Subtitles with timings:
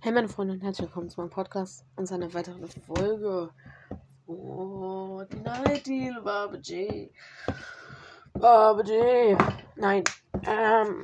[0.00, 3.50] Hey meine Freunde und herzlich willkommen zu meinem Podcast und zu einer weiteren Folge.
[4.28, 7.10] Oh, die Night Deal, Baba J.
[8.32, 9.36] Baba J.
[9.74, 10.04] Nein,
[10.46, 11.02] ähm.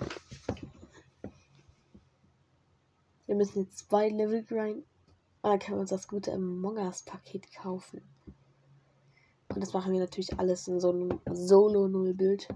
[3.27, 4.85] Wir müssen jetzt zwei Level grinden.
[5.43, 8.01] Und dann können wir uns das gute Among Us Paket kaufen.
[9.49, 12.47] Und das machen wir natürlich alles in so einem Solo-Null-Bild.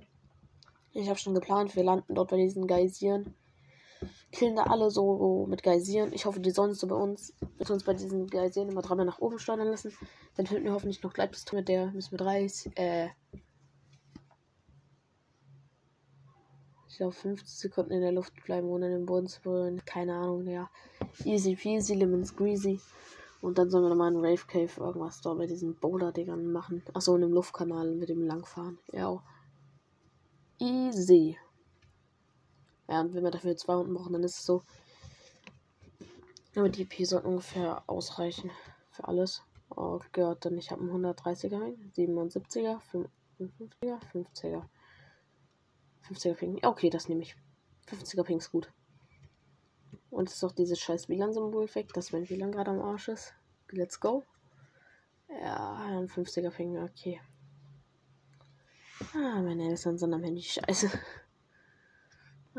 [0.92, 3.34] Ich habe schon geplant, wir landen dort bei diesen Geysiren
[4.30, 6.12] killen da alle so mit Geysiren.
[6.12, 9.20] Ich hoffe, die sollen so bei uns, mit uns bei diesen Geysiren immer dreimal nach
[9.20, 9.92] oben steuern lassen.
[10.36, 13.08] Dann finden wir hoffentlich noch Gleitpistole mit der müssen wir 30, äh,
[16.88, 19.82] ich glaube 50 Sekunden in der Luft bleiben, ohne den Boden zu berühren.
[19.84, 20.68] Keine Ahnung, ja.
[21.24, 22.80] Easy peasy, lemon squeezy.
[23.40, 26.82] Und dann sollen wir nochmal in Rave Cave irgendwas da bei diesen Boulder-Dingern machen.
[26.92, 28.78] Achso, in dem Luftkanal mit dem langfahren.
[28.92, 29.22] Ja.
[30.58, 31.38] Easy.
[32.88, 34.62] Ja, und wenn wir dafür zwei Runden brauchen, dann ist es so.
[36.56, 38.50] Aber die EP sollten ungefähr ausreichen
[38.90, 39.42] für alles.
[39.70, 44.62] Oh Gott, dann ich habe einen 130er Ring, 77er, 55er, 50er.
[46.08, 46.58] 50er Ping.
[46.64, 47.36] Okay, das nehme ich.
[47.86, 48.72] 50er Ping ist gut.
[50.10, 53.34] Und es ist auch dieses scheiß WLAN-Symbol-Effekt, dass mein WLAN gerade am Arsch ist.
[53.70, 54.24] Let's go.
[55.28, 57.20] Ja, ein 50er Ping, okay.
[59.14, 60.90] Ah, meine Eltern sind am Handy scheiße.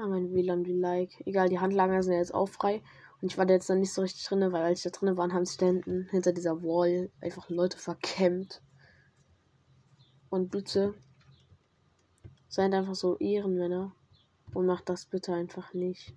[0.02, 1.22] Ah, mein WLAN wie like.
[1.26, 2.82] Egal, die Handlager sind ja jetzt auch frei.
[3.22, 5.18] Und ich war da jetzt noch nicht so richtig drin, weil als ich da drin
[5.18, 8.62] war, haben sich da hinten hinter dieser Wall einfach Leute verkämmt.
[10.30, 10.94] Und bitte
[12.48, 13.94] seid einfach so Ehrenmänner
[14.54, 16.14] und macht das bitte einfach nicht.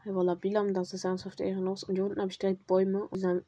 [0.00, 1.84] Hey, Walla Bilam, das ist ernsthaft ehrenlos.
[1.84, 3.06] Und hier unten habe ich direkt Bäume.
[3.06, 3.44] Und dann,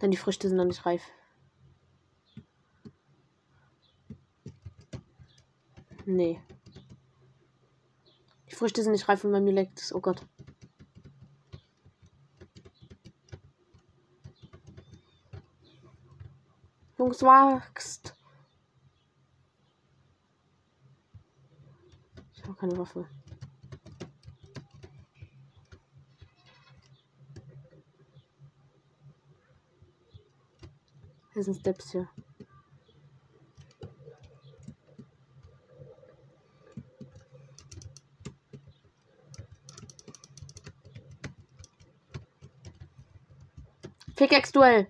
[0.00, 1.02] dann die Früchte sind noch nicht reif.
[6.06, 6.40] Nee.
[8.50, 9.94] Die Früchte sind nicht reif und bei mir leckt es.
[9.94, 10.24] Oh Gott.
[16.98, 18.14] Jungs, wachst.
[22.34, 23.08] Ich habe keine Waffe.
[31.32, 32.08] Hier sind Steps hier.
[44.26, 44.86] Pickaxe-Duell.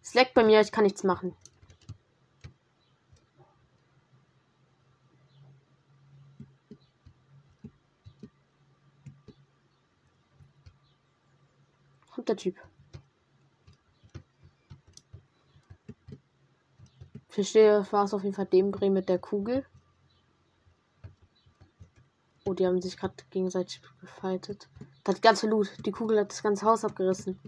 [0.00, 1.34] Es leckt bei mir, ich kann nichts machen.
[12.12, 12.54] Kommt der Typ.
[17.28, 19.66] Verstehe, war es auf jeden Fall dem Dreh mit der Kugel.
[22.44, 24.68] Oh, die haben sich gerade gegenseitig gefightet.
[25.02, 25.84] Das ganze Loot.
[25.84, 27.40] Die Kugel hat das ganze Haus abgerissen.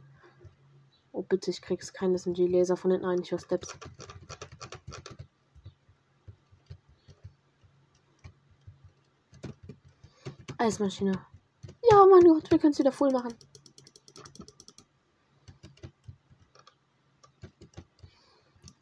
[1.30, 3.20] Bitte, ich krieg's keinen SMG-Laser von hinten ein.
[3.22, 3.78] Ich höre Steps.
[10.58, 11.12] Eismaschine.
[11.88, 13.32] Ja, mein Gott, wir können es wieder voll machen.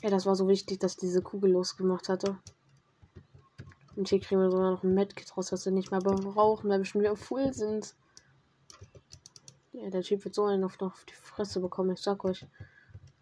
[0.03, 2.39] Ja, das war so wichtig, dass diese Kugel losgemacht hatte.
[3.95, 6.79] Und hier kriegen wir sogar noch ein Medkit raus, was wir nicht mehr brauchen, weil
[6.79, 7.95] wir schon wieder voll sind.
[9.81, 11.93] Ja, der Typ wird so einen auf, auf die Fresse bekommen.
[11.93, 12.45] Ich sag euch.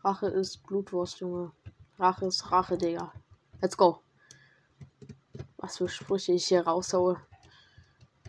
[0.02, 1.52] Rache ist Blutwurst, Junge.
[1.98, 3.12] Rache ist Rache, Digga.
[3.60, 4.00] Let's go.
[5.58, 7.20] Was für Sprüche ich hier raushaue.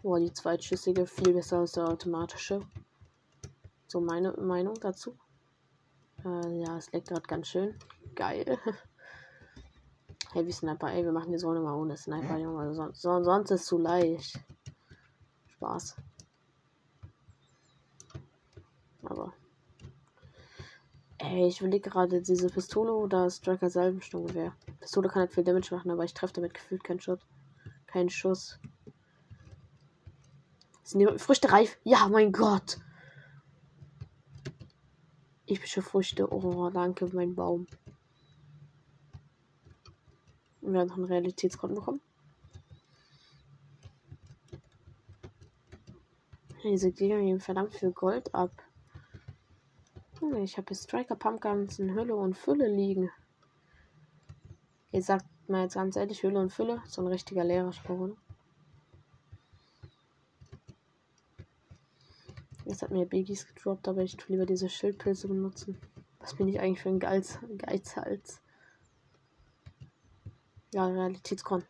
[0.01, 2.61] Boah, die zweitschüssige viel besser als der automatische.
[3.87, 5.17] So meine Meinung dazu.
[6.25, 7.77] Äh, ja, es leckt gerade ganz schön.
[8.15, 8.57] Geil.
[10.33, 12.73] Heavy Sniper, ey, wir machen die Zone mal ohne Sniper, Junge.
[12.73, 14.39] Sonst, sonst ist es zu leicht.
[15.47, 15.95] Spaß.
[19.03, 19.33] Aber.
[21.19, 24.53] Ey, ich überlege gerade, diese Pistole oder Striker Salbensturmgewehr.
[24.79, 27.19] Pistole kann halt viel Damage machen, aber ich treffe damit gefühlt keinen Schuss.
[27.87, 28.59] Keinen Schuss.
[30.83, 31.77] Sind die Früchte reif?
[31.83, 32.79] Ja, mein Gott.
[35.47, 36.31] Epische Früchte.
[36.31, 37.67] Oh, danke, mein Baum.
[40.61, 42.01] Und wir haben noch einen Realitätsgrund bekommen.
[46.63, 48.51] Diese Gegner geben verdammt viel Gold ab.
[50.19, 53.11] Ich habe hier Striker Pumpguns in Hülle und Fülle liegen.
[54.91, 56.81] Ihr sagt mal jetzt ganz ehrlich, Hülle und Fülle.
[56.87, 58.15] So ein richtiger Lehrerspruch, oder?
[62.65, 65.79] Jetzt hat mir Biggies gedroppt, aber ich tue lieber diese Schildpilze benutzen.
[66.19, 68.41] Was bin ich eigentlich für ein Geiz Geizhals?
[70.73, 71.63] Ja, Realitätskon.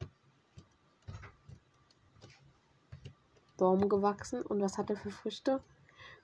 [3.58, 4.42] Baum gewachsen.
[4.42, 5.62] Und was hat er für Früchte?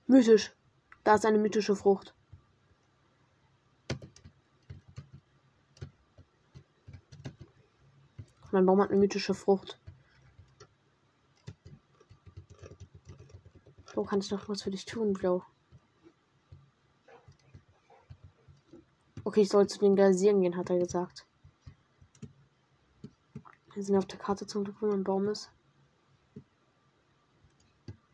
[0.07, 0.53] Mythisch.
[1.03, 2.13] Da ist eine mythische Frucht.
[8.51, 9.79] Mein Baum hat eine mythische Frucht.
[13.93, 15.43] Bro, kann ich noch was für dich tun, Bro?
[19.23, 21.25] Okay, ich soll zu den Gasieren gehen, hat er gesagt.
[23.73, 25.49] Wir sind auf der Karte zum Glück, wo mein Baum ist.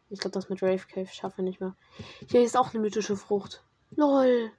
[0.09, 1.75] Ich glaube, das mit Rave Cave schaffe ich nicht mehr.
[2.27, 3.63] Hier ist auch eine mythische Frucht.
[3.95, 4.51] LOL.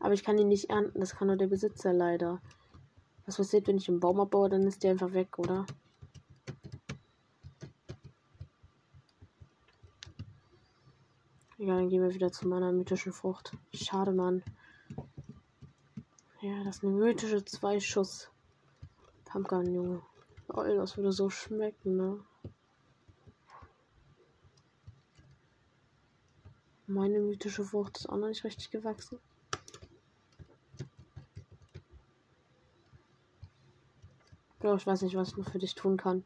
[0.00, 1.00] Aber ich kann ihn nicht ernten.
[1.00, 2.40] Das kann nur der Besitzer leider.
[3.26, 4.48] Was passiert, wenn ich einen Baum abbaue?
[4.48, 5.66] Dann ist der einfach weg, oder?
[11.56, 13.56] Ja, dann gehen wir wieder zu meiner mythischen Frucht.
[13.72, 14.42] Schade, Mann.
[16.40, 18.28] Ja, das ist eine mythische Zwei-Schuss.
[19.24, 20.02] Pumpgun, Junge.
[20.48, 22.20] Oh, das würde so schmecken, ne?
[26.86, 29.18] Meine mythische Frucht ist auch noch nicht richtig gewachsen.
[34.60, 36.24] Ich weiß nicht, was ich noch für dich tun kann.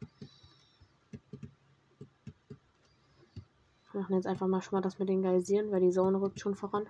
[3.91, 6.39] Wir machen jetzt einfach mal schon mal das mit den Geisieren, weil die Sonne rückt
[6.39, 6.87] schon voran.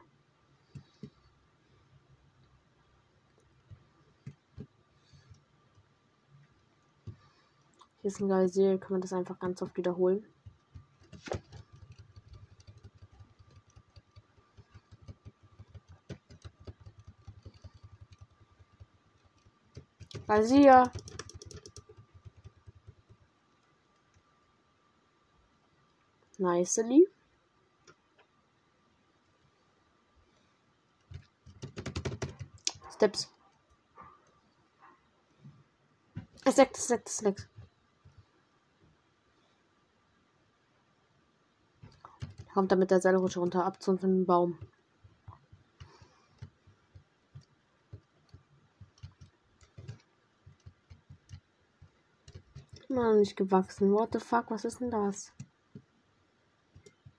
[8.18, 10.26] Geysir, kann man das einfach ganz oft wiederholen.
[20.28, 20.92] Geysir!
[26.40, 27.08] nicely.
[32.94, 33.30] Steps.
[36.46, 37.22] Es leckt, es
[42.60, 44.60] Kommt damit der Seilrutsche runter, ab zum Baum.
[52.90, 53.94] Immer noch nicht gewachsen.
[53.94, 55.32] What the fuck, was ist denn das?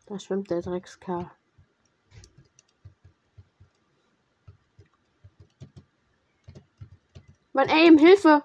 [0.05, 1.31] Da schwimmt der Dreckskerl.
[7.55, 8.45] Mein Aim, Hilfe!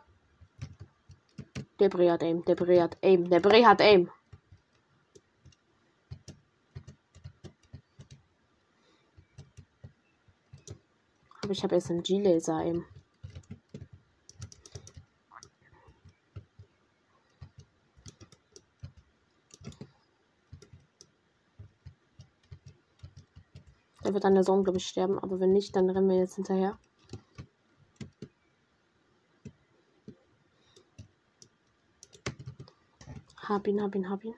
[1.81, 4.09] Der Bre hat Aim, der Bre hat Aim, der Bre hat Aim.
[11.45, 12.86] Aber ich habe SMG-Laser Aim.
[24.01, 25.19] Er wird an der Sonne, glaube ich, sterben.
[25.19, 26.80] Aber wenn nicht, dann rennen wir jetzt hinterher.
[33.38, 34.33] Hab ihn, hab ihn, hab ihn.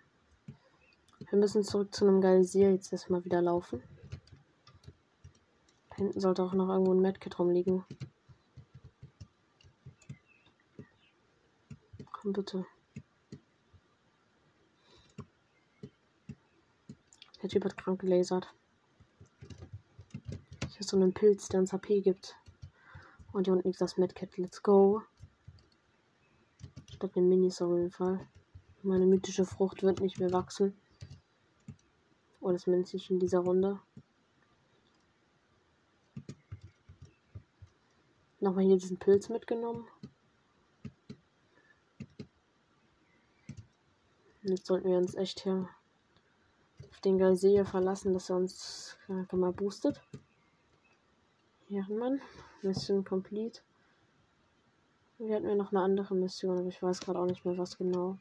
[1.29, 3.81] Wir müssen zurück zu einem Geysir jetzt erstmal wieder laufen.
[5.97, 7.83] Hinten sollte auch noch irgendwo ein Medkit rumliegen.
[12.11, 12.65] Komm bitte.
[17.43, 18.53] Der Typ hat krank gelasert
[20.87, 22.35] ist so ein Pilz, der uns HP gibt.
[23.33, 24.37] Und hier unten liegt das Medkit.
[24.37, 25.01] Let's go.
[26.93, 28.25] Statt den Minis auf jeden Fall.
[28.83, 30.77] Meine mythische Frucht wird nicht mehr wachsen.
[32.39, 33.81] Oh, das sich in dieser Runde.
[38.47, 39.85] Nochmal hier diesen Pilz mitgenommen.
[44.41, 45.67] Jetzt sollten wir uns echt hier
[46.89, 49.99] auf den Geysir verlassen, dass er uns äh, mal boostet.
[51.69, 52.21] Ehrenmann.
[52.61, 53.59] Mission complete.
[55.17, 57.77] Wir hatten wir noch eine andere Mission, aber ich weiß gerade auch nicht mehr, was
[57.77, 58.17] genau.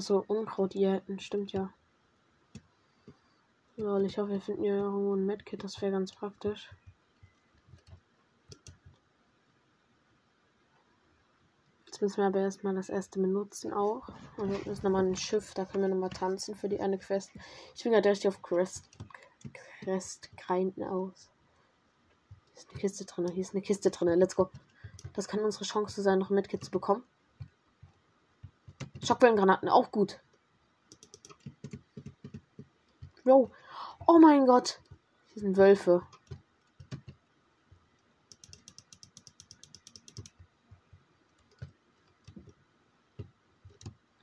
[0.00, 1.74] Achso, Unkraut hätten, stimmt ja.
[3.76, 6.70] Lol, ich hoffe, wir finden hier irgendwo ein Medkit, das wäre ganz praktisch.
[12.00, 14.08] müssen wir aber erstmal das erste benutzen auch.
[14.38, 17.30] Und unten ist nochmal ein Schiff, da können wir nochmal tanzen für die eine Quest.
[17.76, 18.88] Ich bin gerade richtig auf Crest,
[19.52, 21.28] Crest grinden aus.
[22.54, 24.18] Hier ist eine Kiste drin, hier ist eine Kiste drin.
[24.18, 24.48] Let's go.
[25.12, 27.04] Das kann unsere Chance sein, noch Medkit zu bekommen.
[29.02, 30.20] Schockwellengranaten, auch gut.
[33.24, 33.50] Yo.
[34.06, 34.80] Oh mein Gott.
[35.32, 36.02] Hier sind Wölfe.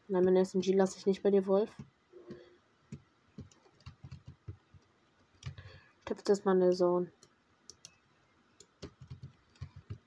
[0.09, 1.69] Nein, mein SMG lasse ich nicht bei dir, Wolf.
[6.05, 7.11] Tippt das mal in der Zone.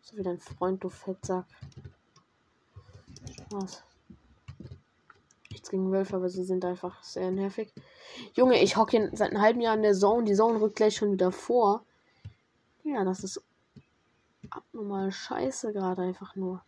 [0.01, 1.45] So wie dein Freund, du Fettsack.
[3.51, 3.85] Was?
[5.71, 7.73] Gegen Wölfe, aber sie sind einfach sehr nervig.
[8.35, 10.25] Junge, ich hocke seit einem halben Jahr in der Zone.
[10.25, 11.85] Die Zone rückt gleich schon wieder vor.
[12.83, 13.41] Ja, das ist
[14.51, 16.61] abnormal scheiße gerade einfach nur.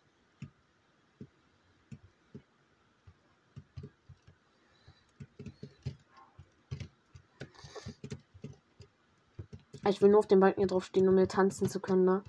[9.89, 12.23] Ich will nur auf dem Balken hier drauf stehen, um mir tanzen zu können, ne?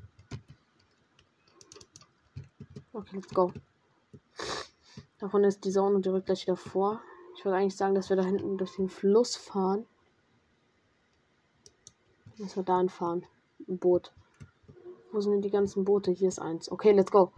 [2.92, 3.52] Okay, let's go.
[5.24, 7.00] Davon ist die die rückt gleich wieder vor.
[7.34, 9.86] Ich wollte eigentlich sagen, dass wir da hinten durch den Fluss fahren.
[12.36, 13.24] Dass wir da fahren.
[13.66, 14.12] Ein Boot.
[15.12, 16.10] Wo sind denn die ganzen Boote?
[16.10, 16.70] Hier ist eins.
[16.70, 17.32] Okay, let's go.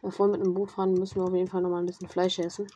[0.00, 2.08] Bevor wir mit einem Boot fahren, müssen wir auf jeden Fall noch mal ein bisschen
[2.08, 2.66] Fleisch essen.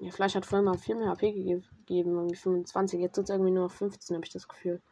[0.00, 3.00] Ja, Fleisch hat vorher mal viel mehr HP gegeben geben, irgendwie 25.
[3.00, 4.82] Jetzt sind es irgendwie nur noch 15, habe ich das Gefühl.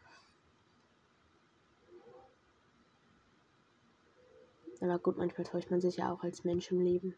[4.82, 7.14] Aber gut, manchmal täuscht man sich ja auch als Mensch im Leben.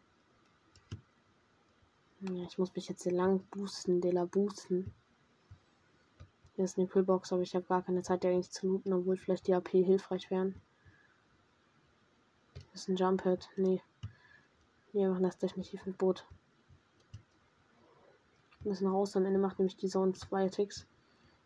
[2.21, 4.93] Ja, ich muss mich jetzt hier lang boosten, Dela boosten.
[6.55, 9.17] Hier ist eine Pullbox, aber ich habe gar keine Zeit, die eigentlich zu looten, obwohl
[9.17, 10.61] vielleicht die AP hilfreich wären.
[12.71, 13.49] Das ist ein Jump-Head.
[13.57, 13.81] Nee.
[14.93, 16.25] Wir machen das definitiv mit Boot
[18.65, 19.15] müssen raus.
[19.15, 20.85] Am Ende macht nämlich die Zone zwei Ticks.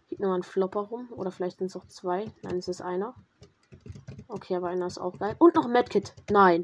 [0.07, 1.09] Geht nochmal ein Flopper rum.
[1.11, 2.31] Oder vielleicht sind es auch zwei.
[2.41, 3.13] Nein, es ist einer.
[4.31, 5.35] Okay, aber einer ist auch geil.
[5.39, 6.13] Und noch ein Medkit.
[6.29, 6.63] Nein.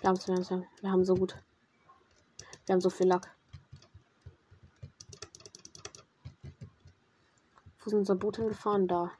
[0.00, 1.36] Wir haben es, wir haben Wir haben so gut.
[2.66, 3.32] Wir haben so viel Lack.
[7.78, 8.88] Wo ist unser Boot hingefahren?
[8.88, 9.12] Da.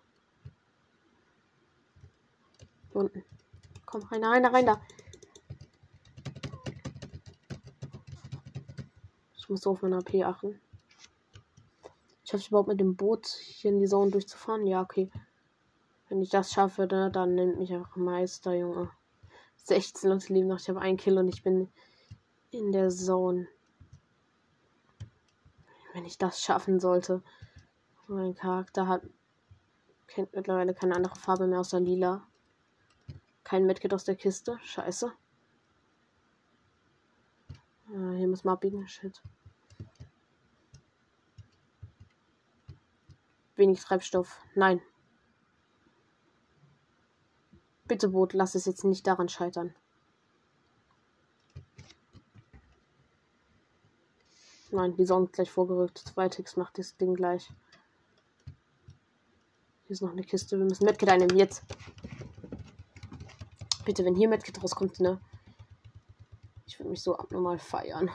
[2.90, 3.24] Hier unten.
[3.86, 4.80] Komm, rein, rein, rein, da.
[9.36, 10.60] Ich muss auf meine AP achten.
[12.24, 14.66] Ich hoffe, ich überhaupt mit dem Boot hier in die Zone durchzufahren.
[14.66, 15.12] Ja, okay.
[16.08, 18.90] Wenn ich das schaffe, ne, dann nimmt mich einfach Meister, Junge.
[19.56, 20.60] 16 Leute leben noch.
[20.60, 21.68] Ich habe ein Kill und ich bin
[22.50, 23.48] in der Zone.
[25.94, 27.22] Wenn ich das schaffen sollte.
[28.06, 29.02] Mein Charakter hat
[30.14, 32.26] kennt mittlerweile keine andere Farbe mehr außer lila.
[33.42, 34.58] Kein Medkit aus der Kiste.
[34.62, 35.12] Scheiße.
[37.88, 38.86] Ah, hier muss man abbiegen.
[38.86, 39.20] Shit.
[43.56, 44.40] Wenig Treibstoff.
[44.54, 44.80] Nein.
[47.86, 49.74] Bitte, Boot, lass es jetzt nicht daran scheitern.
[54.70, 55.98] Nein, die Sonne gleich vorgerückt.
[55.98, 57.46] Zwei Ticks macht das Ding gleich.
[59.86, 60.58] Hier ist noch eine Kiste.
[60.58, 61.36] Wir müssen Medkit einnehmen.
[61.36, 61.62] Jetzt.
[63.84, 65.20] Bitte, wenn hier Medkit rauskommt, ne?
[66.66, 68.10] Ich würde mich so abnormal feiern.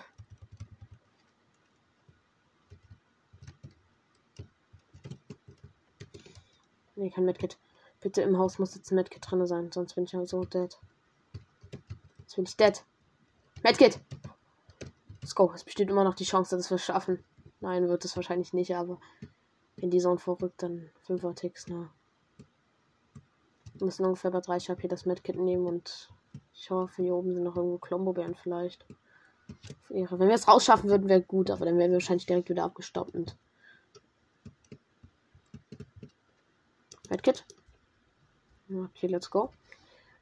[6.95, 7.57] Nee, kein Medkit.
[8.01, 10.77] Bitte im Haus muss jetzt ein Medkit drin sein, sonst bin ich ja so dead.
[12.19, 12.83] Jetzt bin ich dead.
[13.63, 13.99] Medkit!
[15.21, 15.51] Let's go.
[15.53, 17.23] Es besteht immer noch die Chance, dass wir es schaffen.
[17.59, 18.99] Nein, wird es wahrscheinlich nicht, aber
[19.75, 21.89] wenn die Sonne vorrückt, dann 5er Ticks, ne?
[23.73, 26.09] Wir müssen ungefähr bei 3 HP das Medkit nehmen und
[26.53, 28.85] ich hoffe, hier oben sind noch irgendwo Klombo-Bären vielleicht.
[29.89, 33.35] Wenn wir es rausschaffen würden, wäre gut, aber dann wären wir wahrscheinlich direkt wieder abgestoppt.
[37.09, 37.45] Medkit.
[38.71, 39.51] Okay, let's go.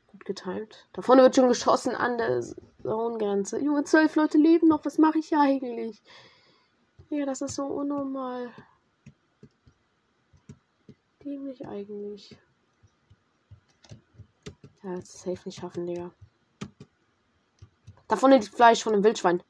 [0.08, 0.88] Gut getimt.
[0.94, 2.42] Da vorne wird schon geschossen an der
[2.82, 3.60] Zone-Grenze.
[3.60, 4.86] Junge, zwölf Leute leben noch.
[4.86, 6.02] Was mache ich hier eigentlich?
[7.10, 8.50] Ja, das ist so unnormal.
[11.24, 12.38] Dämlich eigentlich.
[14.84, 16.12] Ja, das ist safe nicht schaffen, Digga.
[18.08, 19.44] Da vorne liegt Fleisch von einem Wildschwein.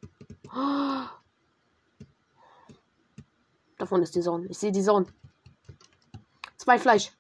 [3.78, 4.48] Davon ist die Sonne.
[4.48, 5.06] Ich sehe die Sonne.
[6.58, 7.12] Zwei Fleisch.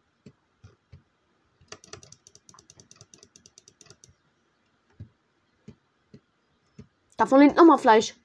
[7.27, 8.15] Davon liegt nochmal Fleisch.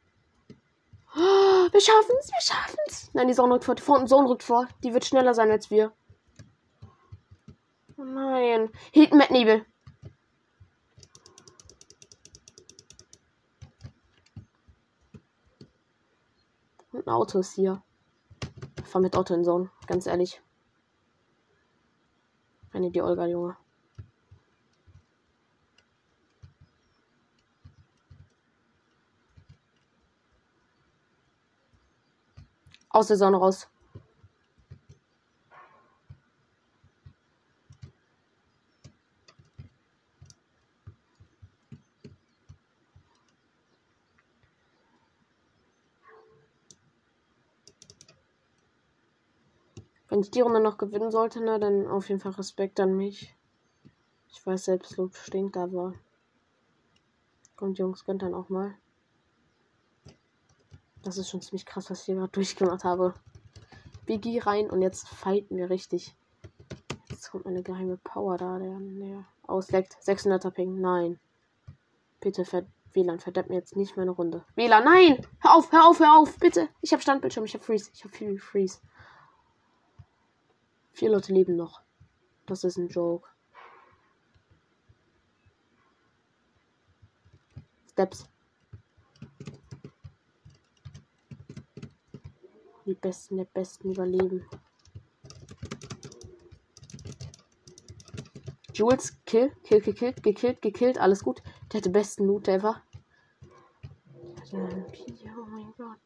[1.16, 3.10] Oh, wir schaffen's, wir schaffen's.
[3.12, 3.98] Nein, die Sonne rückt vor.
[3.98, 4.68] Die Sonne rückt vor.
[4.84, 5.90] Die wird schneller sein als wir.
[7.96, 8.70] Oh nein.
[8.92, 9.66] Hinten mit Nebel.
[16.92, 17.82] Und ein Auto ist hier.
[18.78, 20.40] Ich fahr mit Auto in Zone, ganz ehrlich.
[22.72, 23.56] Eine die Olga, Junge.
[32.92, 33.68] Aus der Sonne raus.
[50.08, 53.34] Wenn ich die Runde noch gewinnen sollte, ne, dann auf jeden Fall Respekt an mich.
[54.28, 55.94] Ich weiß, Selbstlob stinkt, aber.
[57.56, 58.74] Kommt, Jungs, könnt dann auch mal.
[61.02, 63.14] Das ist schon ziemlich krass, was ich hier gerade durchgemacht habe.
[64.06, 66.16] Biggie rein und jetzt fighten wir richtig.
[67.08, 69.96] Jetzt kommt eine geheime Power da, der, der ausleckt.
[70.02, 71.18] 600er Ping, nein.
[72.20, 74.44] Bitte, ver WLAN, verdammt mir jetzt nicht meine Runde.
[74.54, 75.26] WLAN, nein!
[75.40, 76.68] Hör auf, hör auf, hör auf, bitte!
[76.82, 78.80] Ich habe Standbildschirm, ich habe Freeze, ich habe viel Freeze.
[80.92, 81.80] Vier Leute leben noch.
[82.44, 83.28] Das ist ein Joke.
[87.90, 88.28] Steps.
[92.84, 94.44] Die Besten der Besten überleben.
[98.74, 101.42] Jules, kill, kill, gekillt, gekillt, gekillt, alles gut.
[101.70, 102.82] Der hatte besten Loot ever.
[104.52, 105.98] Oh mein Gott.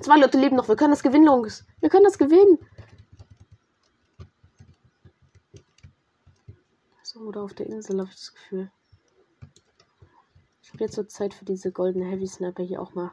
[0.00, 0.68] Zwei Leute leben noch.
[0.68, 1.66] Wir können das gewinnen, Jungs.
[1.80, 2.58] Wir können das gewinnen.
[7.02, 8.70] So, oder auf der Insel habe ich das Gefühl.
[10.68, 13.10] Ich habe jetzt so Zeit für diese goldene Heavy Sniper hier auch mal.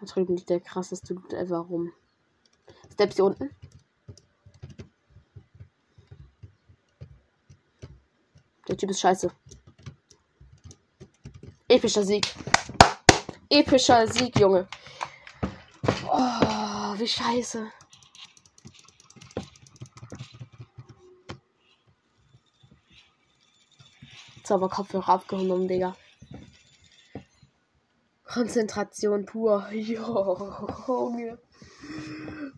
[0.00, 1.92] Da drüben liegt der krasseste Loot ever rum.
[2.92, 3.50] Steps hier unten.
[8.66, 9.30] Der Typ ist scheiße.
[11.68, 12.34] Epischer Sieg.
[13.48, 14.66] Epischer Sieg, Junge.
[16.08, 17.70] Oh, wie scheiße.
[24.50, 25.94] Zauberkopfhörer abgenommen, Digga.
[28.24, 29.68] Konzentration pur.
[29.72, 31.38] Junge.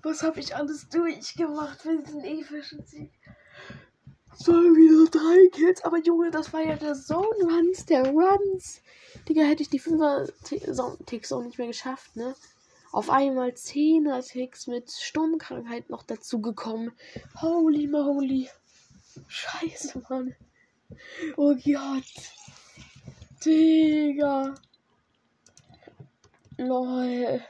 [0.02, 3.10] Was habe ich alles durchgemacht für diesen epischen Sieg?
[4.46, 8.80] Waren wieder drei Kills, aber Junge, das war ja der Zone Runs, der Runs.
[9.28, 10.32] Digga, hätte ich die 5er
[11.04, 12.34] Ticks auch nicht mehr geschafft, ne?
[12.90, 16.92] Auf einmal 10er Ticks mit Sturmkrankheit noch dazu gekommen.
[17.42, 18.48] Holy moly.
[19.28, 20.34] Scheiße, Mann.
[21.36, 22.04] Oh Gott.
[23.44, 24.54] Digga.
[26.58, 27.40] Lol.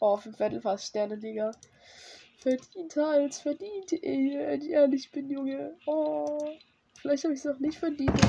[0.00, 1.52] Oh, Viertel fast Sterne, Digga.
[2.38, 5.76] Verdienter als verdient, ey, ehrlich bin, Junge.
[5.86, 6.56] Oh.
[7.00, 8.20] Vielleicht habe ich es noch nicht verdient.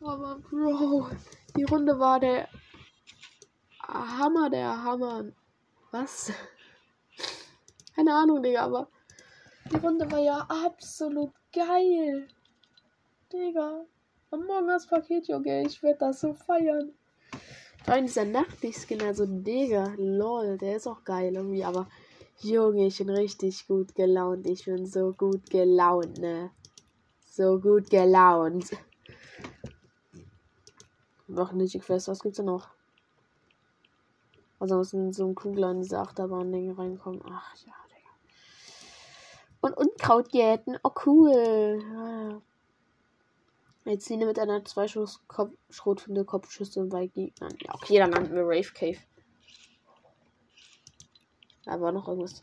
[0.00, 1.10] Aber Bro,
[1.56, 2.48] die Runde war der
[3.86, 5.32] Hammer, der Hammer.
[5.90, 6.32] Was?
[7.94, 8.88] Keine Ahnung, Digga, aber
[9.70, 12.28] die Runde war ja absolut geil.
[13.32, 13.84] Digga.
[14.30, 15.62] Among Us Paket, Junge.
[15.66, 16.92] Ich werde das so feiern.
[17.84, 21.88] Vor allem dieser Nachtskin, also Digga, lol, der ist auch geil irgendwie, aber
[22.40, 24.46] Junge, ich bin richtig gut gelaunt.
[24.46, 26.50] Ich bin so gut gelaunt, ne?
[27.24, 28.70] So gut gelaunt.
[31.26, 32.68] Noch nicht Quest, was gibt's denn noch?
[34.58, 37.22] Also muss in so ein Kugler in diese Achterbahn-Ding reinkommen.
[37.24, 38.10] Ach ja, Digga.
[39.62, 40.78] Und Unkraut jäten.
[40.82, 42.42] Oh cool.
[43.98, 45.22] Ziehen mit einer Zweischuss
[45.70, 47.56] Schrotflinte Kopfschüsse bei Gegnern.
[47.62, 48.98] Ja, okay, dann landen wir Rave Cave.
[51.66, 52.40] Aber noch irgendwas.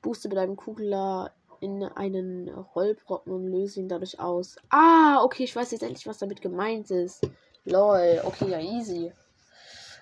[0.00, 4.56] Booste mit einem Kugler in einen Rollbrocken und löse ihn dadurch aus.
[4.70, 7.20] Ah, okay, ich weiß jetzt endlich, was damit gemeint ist.
[7.64, 9.12] Lol, okay, ja, easy.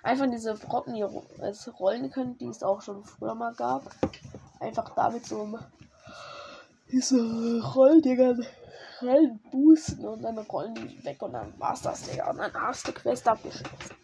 [0.01, 3.95] Einfach diese Brocken hier als rollen können, die es auch schon früher mal gab.
[4.59, 5.59] Einfach damit so
[6.91, 8.37] diese Rolldinger
[9.01, 12.29] Rollen boosten und dann rollen die weg und dann war's das, Digga.
[12.29, 13.95] Und dann hast du Quest abgeschlossen.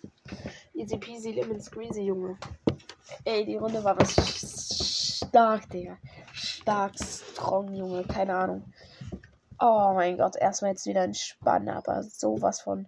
[0.74, 2.38] Easy peasy lemon squeezy, Junge.
[3.24, 4.14] Ey, die Runde war was
[5.26, 5.98] stark, Digga.
[6.34, 8.04] Stark, strong, Junge.
[8.04, 8.74] Keine Ahnung.
[9.60, 12.88] Oh mein Gott, erstmal jetzt wieder entspannen, aber sowas von.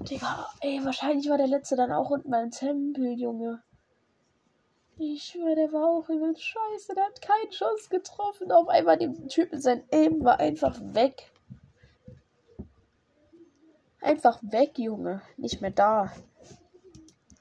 [0.00, 3.62] Digga, ey, wahrscheinlich war der letzte dann auch unten beim Tempel, Junge.
[4.98, 6.94] Ich schwöre, der war auch übel scheiße.
[6.94, 8.50] Der hat keinen Schuss getroffen.
[8.50, 11.30] Auf einmal dem Typen sein Aim war einfach weg.
[14.00, 15.20] Einfach weg, Junge.
[15.36, 16.12] Nicht mehr da.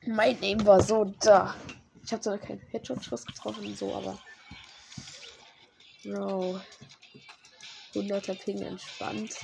[0.06, 1.56] Mein Aim war so da.
[2.04, 4.20] Ich habe zwar keinen Headshot-Schuss getroffen, so, aber.
[6.04, 6.60] Bro.
[7.94, 9.38] 100er Ping entspannt.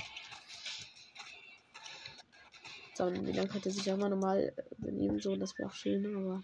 [2.94, 6.42] So, wie lange könnte sich auch mal normal benehmen, so, das wäre auch schön, aber.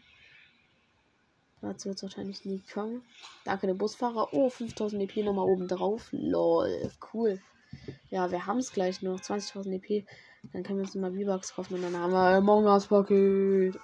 [1.60, 3.02] Dazu wird es wahrscheinlich nie kommen.
[3.44, 4.28] Danke, der Busfahrer.
[4.32, 6.08] Oh, 5000 EP nochmal oben drauf.
[6.12, 7.40] Lol, cool.
[8.10, 9.20] Ja, wir haben es gleich noch.
[9.20, 10.06] 20.000 EP.
[10.52, 13.78] Dann können wir uns mal V-Bucks kaufen und dann haben wir Among Us Paket.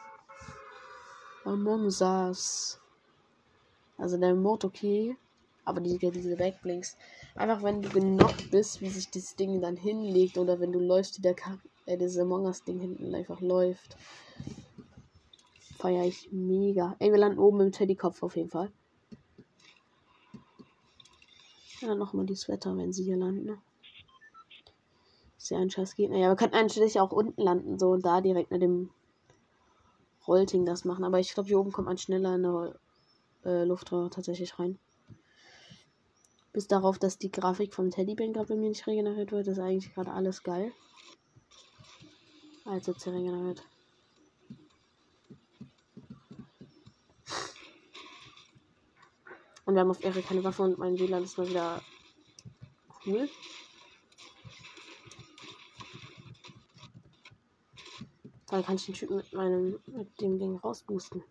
[1.44, 2.80] Among Us.
[3.98, 5.16] Also der Mord okay.
[5.64, 6.96] Aber diese, diese Backblinks.
[7.34, 10.38] Einfach wenn du genockt bist, wie sich das Ding dann hinlegt.
[10.38, 11.37] Oder wenn du läufst, wie der
[11.87, 13.96] äh, dieses Among Us Ding hinten einfach läuft.
[15.84, 16.96] Feiere ich mega.
[16.98, 18.72] Ey, wir landen oben im Teddykopf auf jeden Fall.
[21.82, 23.44] Ja, nochmal die Sweater, wenn sie hier landen.
[23.44, 23.58] Ne?
[25.36, 26.16] Ist ja ein scheiß Gegner.
[26.16, 28.88] Ja, wir könnten eigentlich auch unten landen, so da direkt mit dem
[30.26, 31.04] Rollting das machen.
[31.04, 32.80] Aber ich glaube, hier oben kommt man schneller in der
[33.44, 34.78] äh, Luftröhre tatsächlich rein.
[36.54, 39.92] Bis darauf, dass die Grafik vom Teddybär gerade bei mir nicht regeneriert wird, ist eigentlich
[39.92, 40.72] gerade alles geil.
[42.64, 43.06] Als jetzt
[49.64, 51.81] Und wir haben auf Ehre keine Waffe und mein WLAN ist mal wieder
[53.07, 53.29] cool.
[58.48, 61.24] Dann kann ich den Typen mit meinem mit dem Ding rausboosten.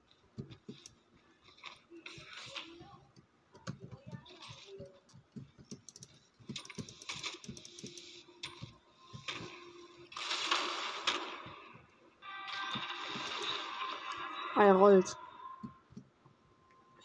[14.56, 15.18] Ah, er rollt.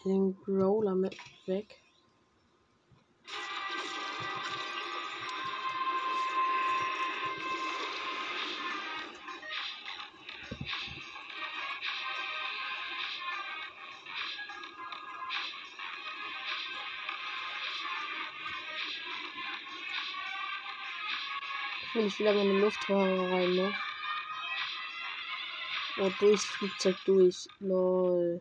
[0.09, 1.83] Den Brawler mit weg.
[21.93, 23.75] will ich wieder meine Luftröhre rein, ne?
[26.01, 27.47] Oh, durchs Flugzeug durch.
[27.59, 28.41] Lol.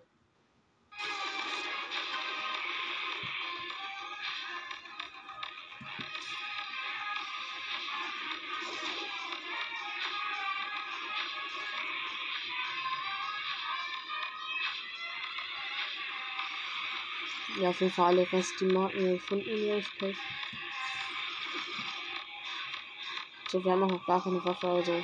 [17.67, 20.15] Ja, auf jeden Fall alle Rest die Marken gefunden Wolfpack.
[23.49, 25.03] So, wir haben auch noch gar keine Waffe, also.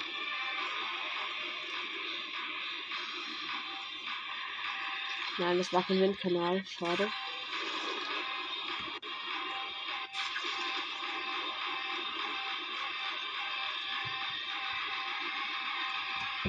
[5.40, 6.64] Nein, das war kein Windkanal.
[6.66, 7.12] Schade.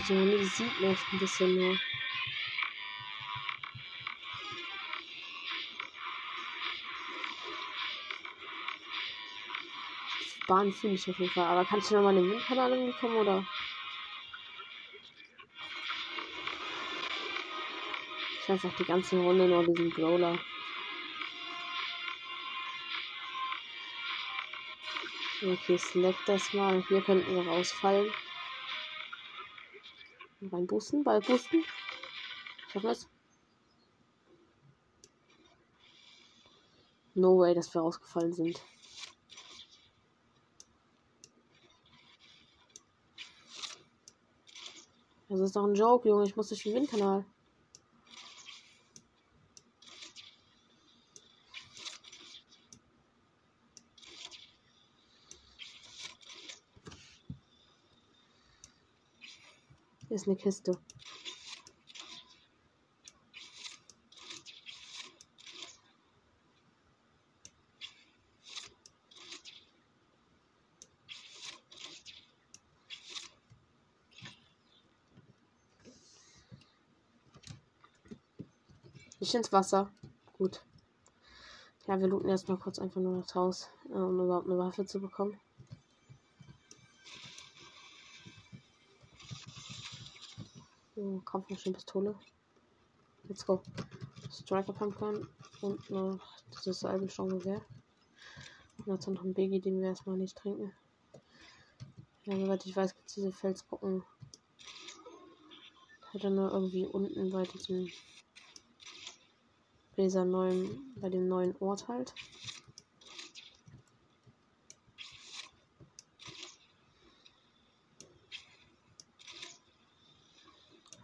[0.07, 1.77] So, die sieht man ein bisschen nur.
[10.47, 11.47] Bahn fühle ich auf jeden Fall.
[11.47, 13.45] Aber kannst du nochmal den Windkanal irgendwie kommen, oder?
[18.43, 20.39] Ich einfach die ganze Runde nur diesen Growler.
[25.43, 26.83] Okay, select das mal.
[26.89, 28.11] Hier könnten wir rausfallen.
[30.53, 31.65] Rein boosten, Ball boosten.
[32.71, 33.09] Schaffen wir es?
[37.15, 38.61] No way, dass wir rausgefallen sind.
[45.35, 46.27] Das ist doch ein Joke, Junge.
[46.27, 47.25] Ich muss durch den Windkanal.
[60.07, 60.79] Hier ist eine Kiste.
[79.35, 79.91] Ich ins Wasser.
[80.39, 80.65] Gut.
[81.89, 85.01] Ja, wir looten erstmal kurz einfach nur das Haus, äh, um überhaupt eine Waffe zu
[85.01, 85.41] bekommen.
[90.95, 92.15] So, Kampfmaschinenpistole.
[93.25, 93.61] Let's go.
[94.31, 95.27] Striker Pumpgun
[95.63, 96.21] und noch
[96.53, 97.61] dieses Eibelsturmgewehr.
[98.79, 100.73] Und dazu noch ein Biggie, den wir erstmal nicht trinken.
[102.23, 104.05] Ja, soweit ich weiß, gibt es diese Felsbrocken.
[106.13, 107.91] Er nur irgendwie unten bei diesem
[109.97, 112.15] bei dieser neuen, bei dem neuen Ort halt.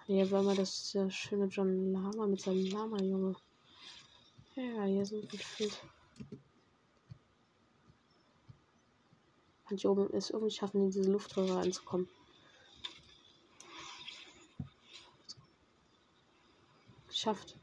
[0.06, 3.36] Hier war mal das äh, schöne John Lama mit seinem Lama-Junge.
[4.56, 5.80] Ja, hier sind gefühlt.
[9.70, 12.08] Und hier oben ist irgendwie schaffen, in diese Luftröhre reinzukommen.
[17.06, 17.59] Geschafft.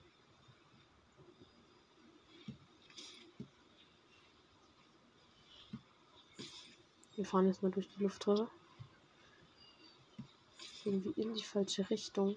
[7.18, 8.48] Wir fahren jetzt mal durch die Luftröhre.
[10.86, 12.36] Irgendwie in die falsche Richtung.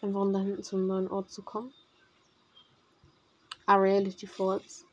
[0.00, 1.74] Einfach um da hinten zum neuen Ort zu kommen.
[3.66, 4.86] Ah, Reality Falls.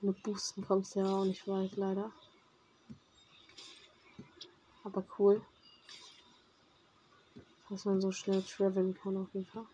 [0.00, 2.10] Mit Boosten kommst du ja auch nicht weit, leider.
[4.84, 5.44] Aber cool.
[7.72, 9.64] Dass man so schnell traveln kann auf jeden Fall.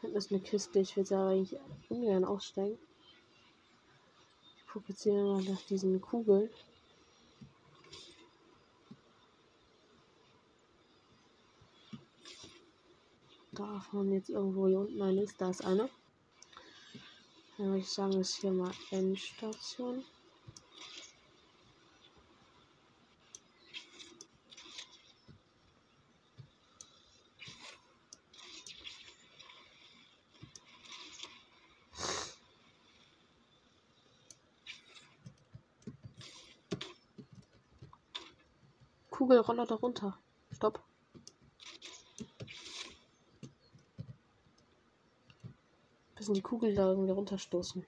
[0.00, 1.60] Hinten ist eine Kiste, ich will da eigentlich
[1.90, 2.78] ungern aussteigen.
[4.56, 6.48] Ich gucke jetzt hier mal nach diesen Kugeln.
[13.52, 15.38] Davon jetzt irgendwo hier unten eine ist.
[15.38, 15.90] Da ist eine.
[17.58, 20.02] Dann würde ich sagen, ist hier mal Endstation.
[39.24, 40.18] Kugelroller darunter.
[40.52, 40.82] Stopp.
[46.14, 47.86] Bisschen die Kugel da irgendwie runterstoßen.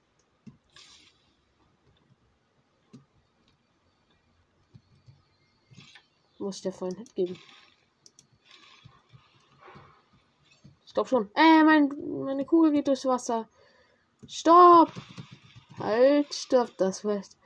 [6.38, 7.38] Muss ich dir vorhin Hit geben.
[10.86, 11.30] Stopp schon.
[11.34, 11.92] Äh, mein,
[12.24, 13.46] meine Kugel geht durchs Wasser.
[14.26, 14.90] Stopp!
[15.78, 17.36] Halt, stopp, das fest.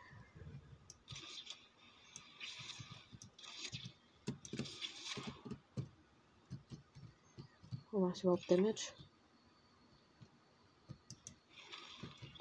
[8.00, 8.92] Mache ich überhaupt Damage?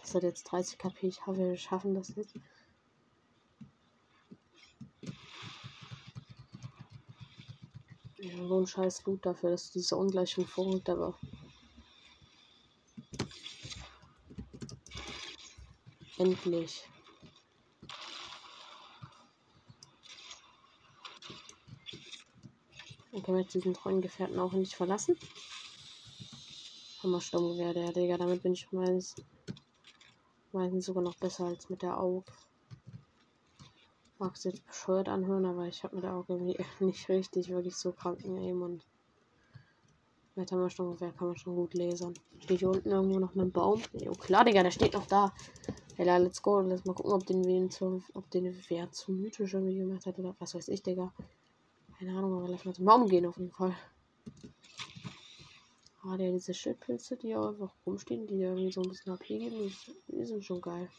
[0.09, 1.07] Das hat jetzt 30 KP.
[1.07, 2.33] Ich hoffe, wir schaffen das jetzt.
[8.17, 11.17] Ja, so ein scheiß Loot dafür, dass diese Ungleichung vorrückt, aber.
[16.17, 16.89] Endlich.
[23.11, 25.17] Dann können wir jetzt diesen treuen Gefährten auch nicht verlassen.
[27.01, 29.15] Hammersturmgewehr, der Digga, damit bin ich meistens,
[30.51, 32.25] meistens sogar noch besser als mit der Aug.
[34.17, 37.75] Mag es jetzt bescheuert anhören, aber ich habe mit der Aug irgendwie nicht richtig wirklich
[37.77, 38.85] so kranken Aim und
[40.35, 42.13] mit Hammersturmgewehr kann man schon gut lesen.
[42.39, 43.81] Steht hier unten irgendwo noch ein Baum?
[43.93, 45.33] Jo, klar, Digga, der steht noch da.
[45.97, 46.59] Ja, let's go.
[46.59, 50.19] Lass mal gucken, ob den wen zu, ob den wer zu mythisch irgendwie gemacht hat
[50.19, 51.13] oder was weiß ich, Digga.
[51.97, 53.75] Keine Ahnung, aber lass mal zum Baum gehen auf jeden Fall.
[56.01, 59.75] Ah, der diese Schildpilze, die einfach rumstehen, die irgendwie so ein bisschen AP geben,
[60.07, 60.89] die, sind schon geil.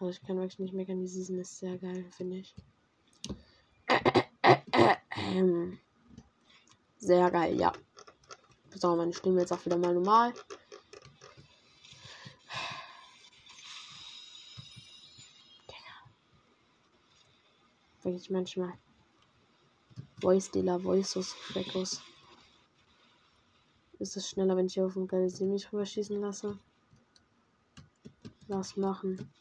[0.00, 2.54] Also ich kann wirklich nicht meckern, die Season ist sehr geil, finde ich.
[6.98, 7.72] Sehr geil, ja.
[8.76, 10.32] So, meine Stimme jetzt auch wieder mal normal.
[18.02, 18.72] Wirklich manchmal.
[20.20, 22.02] Voice Dealer, Voices, Fleckos.
[24.02, 26.58] Ist es schneller, wenn ich auf ein geiles mich rüberschießen lasse?
[28.48, 29.32] Was machen?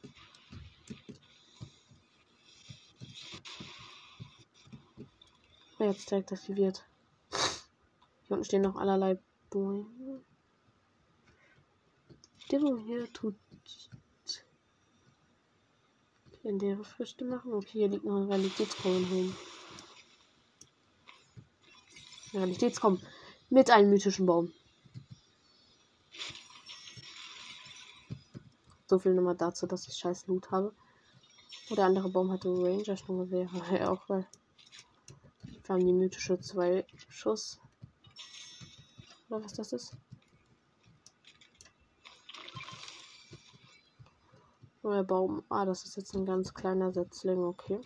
[5.80, 6.86] Jetzt zeigt aktiviert.
[7.32, 9.18] Hier unten stehen noch allerlei
[9.50, 10.22] Bäume.
[12.38, 13.34] Stimmung hier tut
[16.44, 17.52] legendäre Früchte machen.
[17.52, 19.36] Okay, hier liegt noch ein Realitätskorn rum.
[23.52, 24.54] Mit einem mythischen Baum.
[28.88, 30.74] So viel nochmal dazu, dass ich scheiß Loot habe.
[31.70, 34.26] Oder andere Baum hatte Ranger schon wäre ja auch weil
[35.44, 37.60] wir haben die mythische zwei Schuss.
[39.30, 39.98] Oder was das ist.
[44.82, 45.44] Neuer Baum.
[45.50, 47.80] Ah, das ist jetzt ein ganz kleiner Setzling, okay.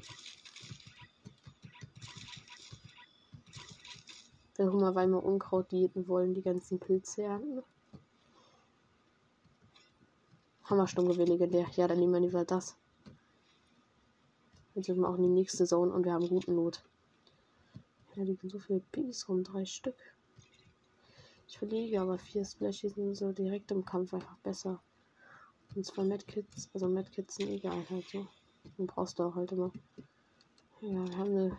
[4.57, 7.63] Der Hummer, weil wir Unkraut diäten wollen, die ganzen Pilze ernten.
[10.63, 11.67] Hammersturmgewehr legendär.
[11.75, 12.75] Ja, dann nehmen wir lieber das.
[14.73, 16.83] Jetzt sind wir auch in die nächste Zone und wir haben guten Not.
[18.15, 19.95] Da liegen so viele Piggies rum, drei Stück.
[21.47, 24.81] Ich verliege aber vier Splashies sind so direkt im Kampf einfach besser.
[25.75, 28.27] Und zwei Medkits, also Medkits sind egal halt so.
[28.77, 29.71] Den brauchst du auch halt immer.
[30.81, 31.57] Ja, wir haben eine,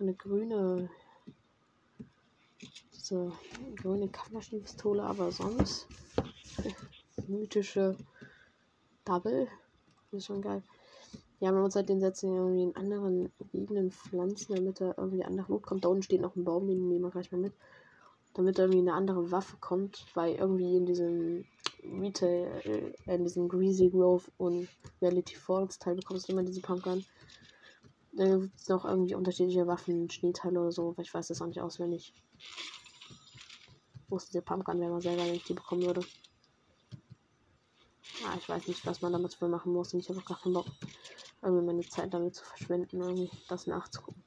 [0.00, 0.88] eine grüne,
[2.60, 3.32] diese
[3.76, 5.86] grüne Kampfmaschinenpistole, aber sonst
[7.28, 7.96] mythische
[9.04, 9.48] Double.
[10.10, 10.62] Das ist schon geil.
[11.40, 15.52] Ja, man muss halt den setzen irgendwie in anderen liegenden Pflanzen, damit da irgendwie andere
[15.52, 15.84] Loot kommt.
[15.84, 17.52] Da unten steht noch ein Baum, den nehmen wir gleich mal mit.
[18.34, 21.44] Damit irgendwie eine andere Waffe kommt, weil irgendwie in diesem
[21.82, 24.68] Retail, äh, in diesem Greasy Grove und
[25.02, 27.04] Reality Falls Teil bekommst du immer diese Pumpgun.
[28.16, 31.46] Da gibt es noch irgendwie unterschiedliche Waffen, Schneeteile oder so, weil ich weiß das auch
[31.46, 32.14] nicht auswendig.
[34.08, 36.02] Wo ist diese Pumpgun wäre mal selber, wenn ich die bekommen würde.
[38.22, 39.92] Ah, ich weiß nicht, was man damit für machen muss.
[39.92, 40.66] Und ich habe auch gar keinen Bock,
[41.42, 44.22] irgendwie meine Zeit damit zu verschwenden, irgendwie das nachzugucken.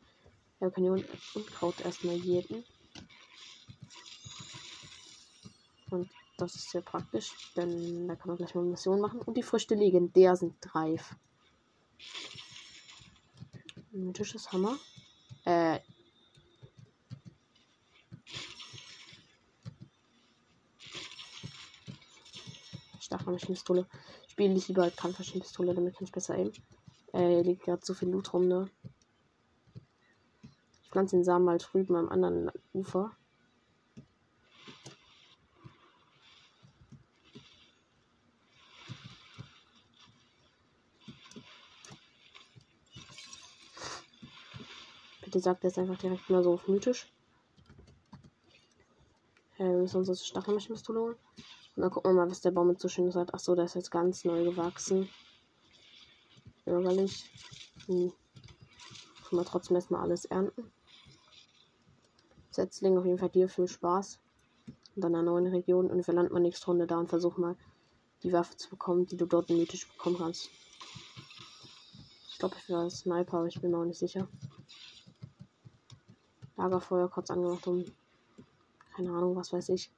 [0.59, 2.65] Ja, wir können hier Unkraut erstmal jeden.
[5.89, 9.21] Und das ist sehr praktisch, denn da kann man gleich mal Mission machen.
[9.21, 11.15] Und die Früchte legendär sind reif.
[13.97, 14.77] Mythisches Hammer.
[15.45, 15.79] Äh.
[22.99, 23.87] Stachelmaschinenpistole.
[24.27, 26.53] Spiele ich lieber halt Kampfmaschinenpistole, damit kann ich besser aimen.
[27.13, 28.69] Äh, liegt gerade so viel Loot rum, ne?
[30.83, 33.15] Ich pflanze den Samen mal drüben am anderen Ufer.
[45.37, 47.13] Bitte sagt jetzt einfach direkt mal so auf mythisch.
[49.59, 51.15] Äh, wir müssen uns das Stachelmaschinenpistole holen.
[51.75, 53.35] Und dann gucken wir mal, was der Baum mit so schön hat.
[53.35, 55.07] Achso, der ist jetzt ganz neu gewachsen.
[56.65, 57.29] Bürgerlich.
[57.85, 58.11] Hm.
[59.29, 60.71] Können wir trotzdem erstmal alles ernten.
[62.49, 64.17] Setzling auf jeden Fall dir viel Spaß.
[64.95, 65.91] Und dann einer neuen Region.
[65.91, 67.55] Und wir landen mal nächste Runde da und versuchen mal
[68.23, 70.49] die Waffe zu bekommen, die du dort mythisch bekommen kannst.
[72.31, 74.27] Ich glaube, ich war Sniper, aber ich bin mir auch nicht sicher.
[76.57, 77.85] Lagerfeuer kurz angemacht, um.
[78.95, 79.91] Keine Ahnung, was weiß ich.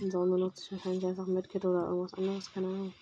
[0.00, 2.92] Und so benutze ich wahrscheinlich einfach Medkit oder irgendwas anderes, keine Ahnung.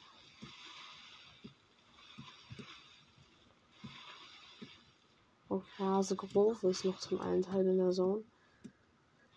[5.78, 8.22] Hase Grove ist noch zum einen Teil in der Zone.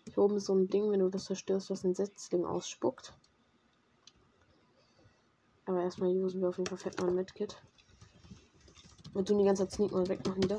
[0.04, 3.12] Hier oben ist so ein Ding, wenn du das zerstörst, was ein Setzling ausspuckt.
[5.66, 7.60] Aber erstmal usen wir auf jeden Fall fett mal ein Medkit.
[9.14, 10.58] Wir tun die ganze Zeit sneaken und wegmachen wieder.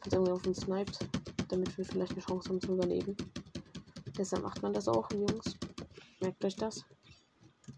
[0.00, 1.17] Kannst irgendwie auf uns sniped
[1.48, 3.16] damit wir vielleicht eine Chance haben zu überleben.
[4.16, 5.56] Deshalb macht man das auch, Jungs.
[6.20, 6.84] Merkt euch das?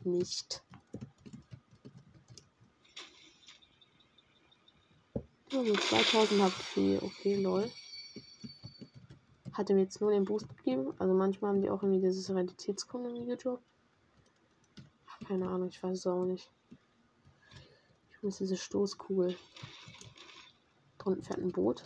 [0.04, 0.62] Nicht.
[5.52, 7.70] Also 2000 HP, okay, lol.
[9.52, 10.94] Hat ihm jetzt nur den Boost gegeben.
[10.98, 13.64] Also manchmal haben die auch irgendwie dieses Realitätskommen gedroppt.
[15.26, 16.50] Keine Ahnung, ich weiß es auch nicht.
[18.10, 19.36] Ich muss diese Stoßkugel.
[20.98, 21.82] Drunten fährt ein Boot.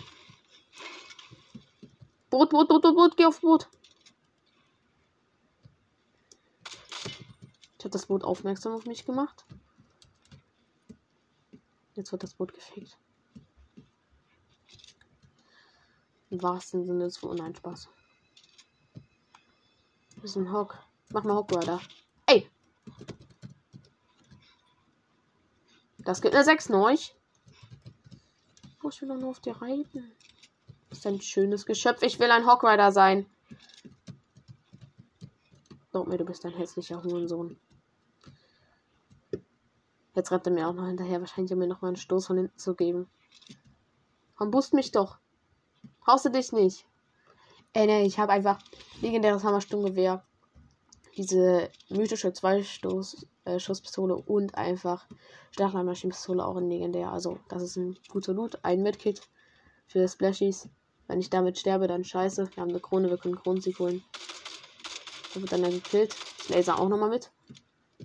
[2.35, 3.69] Boot, Boot, Boot, Boot, Boot, geh aufs Boot.
[7.79, 9.45] Ich habe das Boot aufmerksam auf mich gemacht.
[11.95, 12.99] Jetzt wird das Boot gefegt.
[16.31, 17.41] Im wahrsten Sinne des Wortes.
[17.41, 17.89] Nein, Spaß.
[20.17, 20.77] Das ist ein Hock.
[21.11, 21.81] Mach mal Hockrider.
[22.27, 22.51] Ey!
[25.99, 26.97] Das gibt eine 6 neu.
[28.83, 30.17] Oh, ich will doch nur auf dir reiten
[30.99, 32.03] ist ein schönes Geschöpf.
[32.03, 33.27] Ich will ein Hawkrider sein.
[35.91, 37.59] Glaub mir, du bist ein hässlicher Hurensohn.
[40.15, 41.21] Jetzt rennt er mir auch noch hinterher.
[41.21, 43.09] Wahrscheinlich, um mir noch mal einen Stoß von hinten zu geben.
[44.37, 45.19] Komm, boost mich doch.
[46.01, 46.87] Brauchst du dich nicht.
[47.73, 48.59] Ey, nee, ich habe einfach
[49.01, 50.25] legendäres Hammersturmgewehr.
[51.17, 55.09] Diese mythische Zwei-Schusspistole äh, und einfach
[55.51, 57.11] Stachelmaschinenpistole auch in legendär.
[57.11, 58.59] Also, das ist ein guter Loot.
[58.63, 59.23] Ein Medkit
[59.87, 60.69] für Splashies.
[61.07, 62.51] Wenn ich damit sterbe, dann scheiße.
[62.55, 64.03] Wir haben eine Krone, wir können Kronensieg holen.
[65.35, 66.17] Da wird dann ja gekillt.
[66.39, 67.31] Ich laser auch nochmal mit.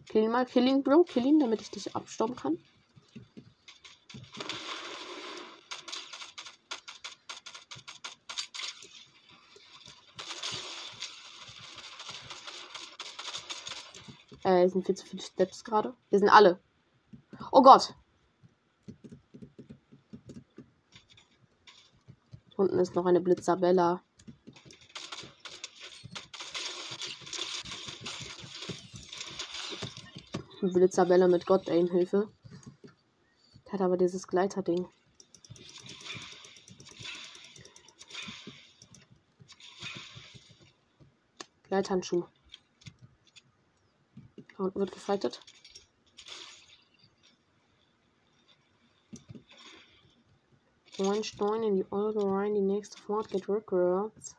[0.10, 0.46] Kill ihn mal.
[0.46, 1.04] Kill ihn, Bro.
[1.04, 2.58] Kill ihn, damit ich dich abstauben kann.
[14.44, 15.94] Äh, sind viel zu viele Steps gerade.
[16.10, 16.60] Wir sind alle.
[17.52, 17.94] Oh Gott.
[22.60, 24.04] Unten ist noch eine Blitzabella.
[30.62, 32.30] Blitzabella mit Gott Hilfe.
[33.72, 34.90] Hat aber dieses Gleiterding.
[41.64, 42.26] Gleithandschuh.
[44.36, 45.40] Da unten wird gefightet.
[51.00, 54.36] One Stein in die Euro rein, die nächste Fort geht rückwärts.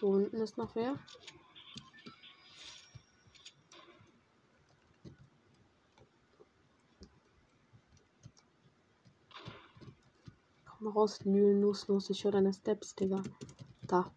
[0.00, 0.98] Hier unten ist noch wer.
[10.64, 12.10] Komm raus, Lülen, nusslos.
[12.10, 13.22] Ich höre deine Steps, Digga.
[13.82, 14.10] Da.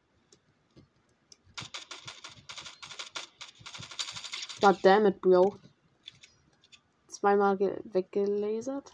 [4.59, 5.55] God damn it, Bro.
[7.07, 8.91] Zweimal weggelasert.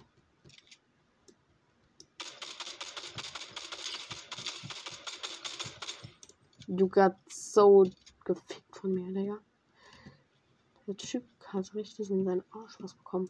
[6.67, 7.85] Du got so
[8.23, 9.39] gefickt von mir, Digga.
[10.87, 13.29] Der Typ hat richtig in seinen Arsch was bekommen.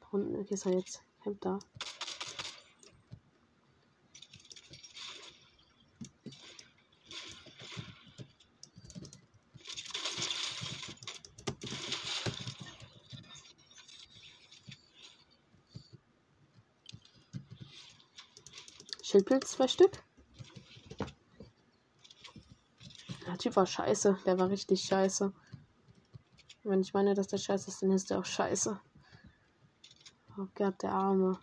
[0.00, 1.02] Da unten ist er jetzt.
[1.22, 1.58] Camp da.
[19.02, 20.07] Schildpilz zwei Stück.
[23.38, 24.18] Der Typ war scheiße.
[24.26, 25.32] Der war richtig scheiße.
[26.64, 28.80] Wenn ich meine, dass der scheiße ist, dann ist der auch scheiße.
[30.36, 31.38] Oh Gott, der Arme.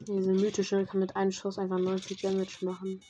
[0.00, 3.00] Diese mythische kann mit einem Schuss einfach 90 Damage machen.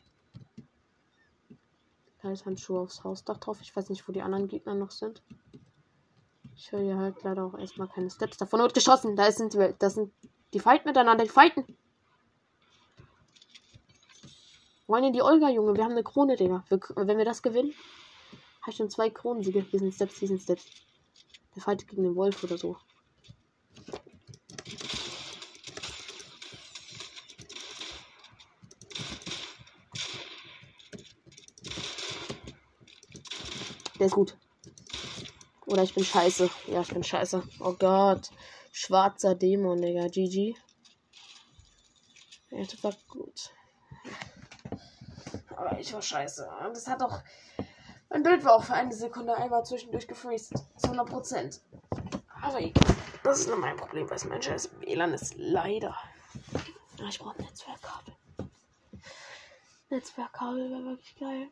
[2.56, 3.62] Schuh aufs Hausdach drauf.
[3.62, 5.22] Ich weiß nicht, wo die anderen Gegner noch sind.
[6.54, 8.36] Ich höre hier halt leider auch erstmal keine Steps.
[8.36, 9.16] Davon wird geschossen.
[9.16, 10.12] Da sind die, das sind
[10.52, 11.24] die fighten miteinander.
[11.24, 11.30] Die
[14.92, 15.74] Wollen die Olga, Junge?
[15.74, 16.66] Wir haben eine Krone, Digga.
[16.68, 17.72] Wir, wenn wir das gewinnen,
[18.60, 19.62] habe ich schon zwei Kronensiege.
[19.70, 20.66] Hier sind Steps, hier sind Steps.
[21.56, 22.76] Der fightet gegen den Wolf oder so.
[33.98, 34.36] Der ist gut.
[35.64, 36.50] Oder ich bin scheiße.
[36.66, 37.42] Ja, ich bin scheiße.
[37.60, 38.28] Oh Gott.
[38.72, 40.08] Schwarzer Dämon, Digga.
[40.08, 40.54] GG.
[42.50, 43.52] Ja, das war gut.
[45.64, 46.48] Aber ich war scheiße.
[46.66, 47.22] Und es hat doch.
[48.10, 50.58] Mein Bild war auch für eine Sekunde einmal zwischendurch gefreezed.
[50.76, 51.60] Zu 100 Prozent.
[52.42, 52.96] Aber egal.
[53.22, 55.34] Das ist nur mein Problem, weil mein scheiß WLAN ist.
[55.36, 55.96] Leider.
[57.08, 58.14] Ich brauche ein Netzwerkkabel.
[59.90, 61.48] Netzwerkkabel wäre wirklich geil.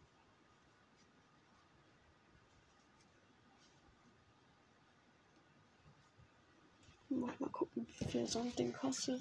[7.11, 9.21] Mal gucken, wie viel so ein Ding kostet.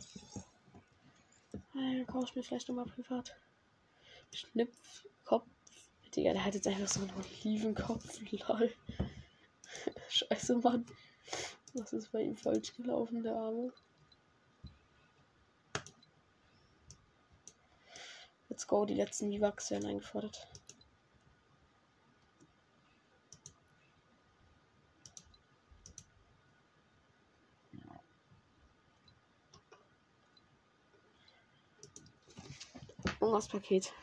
[1.74, 3.36] Dann kaufe ich mir vielleicht nochmal privat.
[4.34, 5.48] Schnipfkopf.
[6.16, 8.20] Digga, der hat jetzt einfach so einen Olivenkopf.
[8.32, 8.74] Lol.
[10.10, 10.86] Scheiße, Mann.
[11.74, 13.72] Was ist bei ihm falsch gelaufen, der Arme?
[18.50, 20.48] Let's go, die letzten V-Bucks werden eingefordert.
[33.22, 33.94] Irgendwas Paket.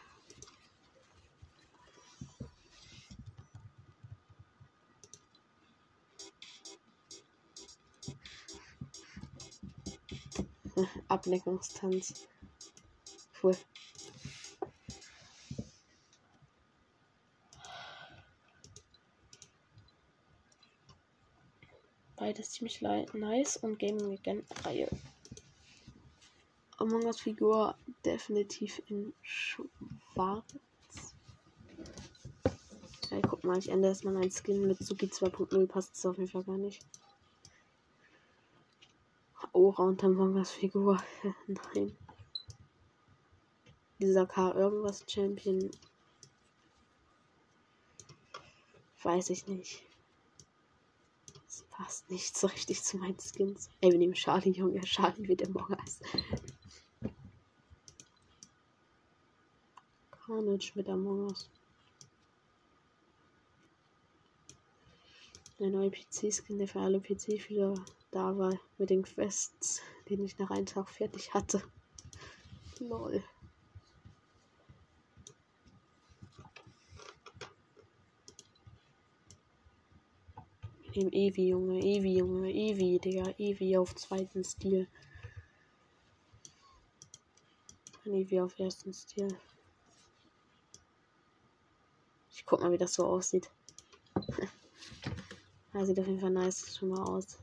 [11.27, 12.15] Ablenkungstanz.
[13.43, 13.57] Cool.
[22.17, 24.89] Beides ziemlich nice und Gaming Weekend Reihe.
[26.79, 30.45] Among Us Figur definitiv in schwarz.
[33.11, 36.31] Ja, guck mal, ich ändere erstmal mein Skin mit Suki 2.0 passt es auf jeden
[36.31, 36.85] Fall gar nicht.
[39.57, 41.03] Aura und Among Us Figur.
[41.47, 41.97] Nein.
[43.99, 45.71] Dieser K irgendwas Champion.
[49.03, 49.83] Weiß ich nicht.
[51.47, 53.71] Das passt nicht so richtig zu meinen Skins.
[53.81, 54.83] Ey, wir nehmen Charlie, Junge.
[54.83, 56.01] Charlie wird Among Us.
[60.11, 61.49] Carnage mit Among Us.
[65.59, 67.73] Der neue PC-Skin, der für alle PC-Spieler
[68.11, 71.63] da war, mit den Quests, den ich nach einem Tag fertig hatte.
[72.79, 73.23] Lol.
[80.93, 84.89] Im Evi, Junge, Evi, Junge, Evi, Digga, Evi auf zweiten Stil.
[88.07, 89.29] Evi auf ersten Stil.
[92.31, 93.51] Ich guck mal, wie das so aussieht.
[95.75, 97.39] ja, sieht auf jeden Fall nice schon mal aus.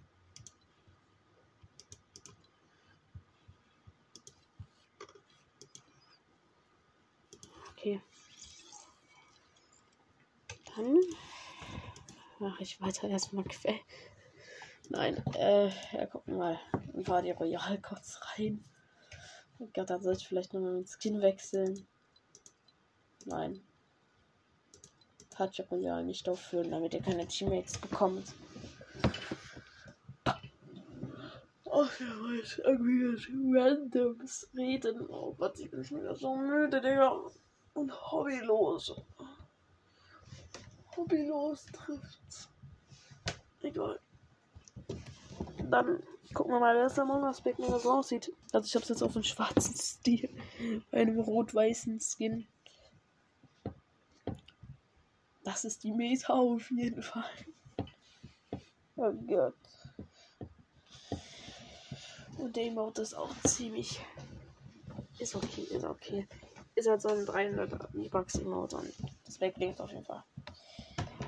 [7.71, 8.01] Okay.
[10.75, 10.99] Dann
[12.39, 13.75] mache ich weiter erstmal quer.
[14.89, 16.59] Nein, äh, ja, gucken mal.
[16.93, 18.63] War die Royal kurz rein.
[19.59, 21.87] Oh Gott, dann soll ich vielleicht nochmal mit Skin wechseln.
[23.25, 23.61] Nein.
[25.29, 28.33] Touch Royal nicht aufführen, damit ihr keine Teammates bekommt.
[31.75, 35.09] Ach ja, weiß irgendwie randoms reden.
[35.09, 37.19] Oh Gott, ich bin schon wieder so müde, Digga
[37.73, 39.01] und hobbylos.
[40.95, 42.49] Hobbylos trifft's.
[43.61, 43.99] Egal.
[45.69, 48.31] Dann gucken wir mal, wer das Among Us Back so aussieht.
[48.51, 50.29] Also ich hab's jetzt auf einem schwarzen Stil.
[50.91, 52.47] Bei einem rot-weißen Skin.
[55.43, 57.23] Das ist die Meta auf jeden Fall.
[58.95, 59.55] Oh Gott.
[62.37, 64.01] Und der Emote ist auch ziemlich.
[65.19, 66.27] Ist okay, ist okay.
[66.75, 68.93] Ist halt so ein 300 V-Bucks Emote und
[69.25, 70.23] das Backbling auf jeden Fall.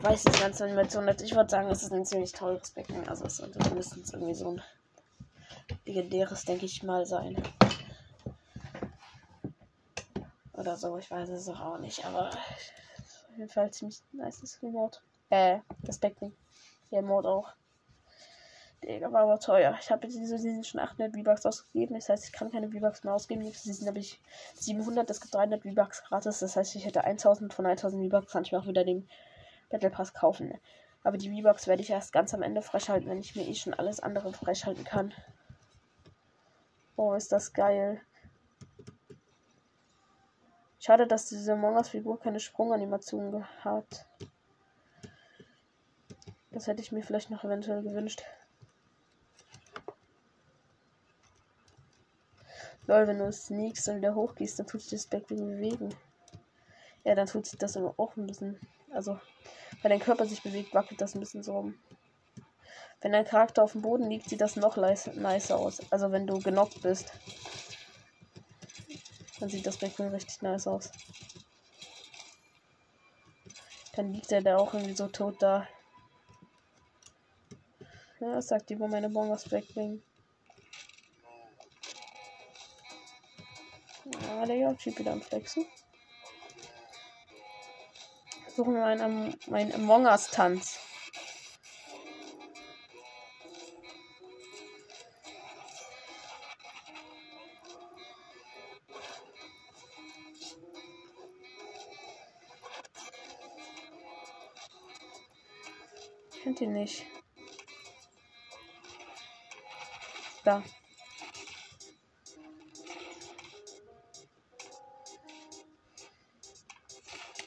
[0.05, 1.23] Weiß die ganze Animation nicht.
[1.23, 3.09] Ich würde sagen, es ist ein ziemlich teures Becken.
[3.09, 4.61] Also es sollte mindestens irgendwie so ein
[5.83, 7.41] legendäres, denke ich mal, sein.
[10.53, 14.99] Oder so, ich weiß es auch nicht, aber auf jeden Fall ziemlich nice das Emote.
[15.31, 16.33] Äh, das Backbling.
[16.91, 17.49] Der Emote auch.
[18.83, 19.75] Digga, war aber teuer.
[19.81, 21.95] Ich habe diese Season schon 800 V-Bucks ausgegeben.
[21.95, 23.41] Das heißt, ich kann keine V-Bucks mehr ausgeben.
[23.41, 24.21] Nächste Season habe ich
[24.53, 25.09] 700.
[25.09, 26.37] Es gibt 300 V-Bucks gratis.
[26.37, 28.31] Das heißt, ich hätte 1000 von 1000 V-Bucks.
[28.31, 29.09] Kann ich mir auch wieder den
[29.69, 30.53] Battle Pass kaufen.
[31.03, 33.73] Aber die V-Bucks werde ich erst ganz am Ende freischalten, wenn ich mir eh schon
[33.73, 35.13] alles andere freischalten kann.
[36.95, 38.01] Oh, ist das geil.
[40.79, 44.07] Schade, dass diese Among Figur keine Sprunganimation hat.
[46.51, 48.23] Das hätte ich mir vielleicht noch eventuell gewünscht.
[52.87, 55.93] Lol, wenn du sneakst und wieder hochgehst, dann tut sich das Backbling bewegen.
[57.03, 58.59] Ja, dann tut sich das aber auch ein bisschen.
[58.95, 59.19] Also,
[59.81, 61.75] wenn dein Körper sich bewegt, wackelt das ein bisschen so rum.
[63.01, 65.81] Wenn dein Charakter auf dem Boden liegt, sieht das noch nicer aus.
[65.91, 67.11] Also, wenn du genockt bist,
[69.39, 70.91] dann sieht das Backbling richtig nice aus.
[73.93, 75.67] Dann liegt er da auch irgendwie so tot da.
[78.19, 80.01] Ja, sagt über meine Bongos Backbling.
[84.27, 85.65] Ja, der Yorkshire wieder am Flexen.
[88.55, 90.79] Versuchen wir einen, meinen Among Us Tanz.
[106.41, 107.05] Kennt ihr nicht?
[110.45, 110.63] Da.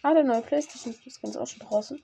[0.09, 2.03] Ah, der neue PlayStation ist ganz auch schon draußen.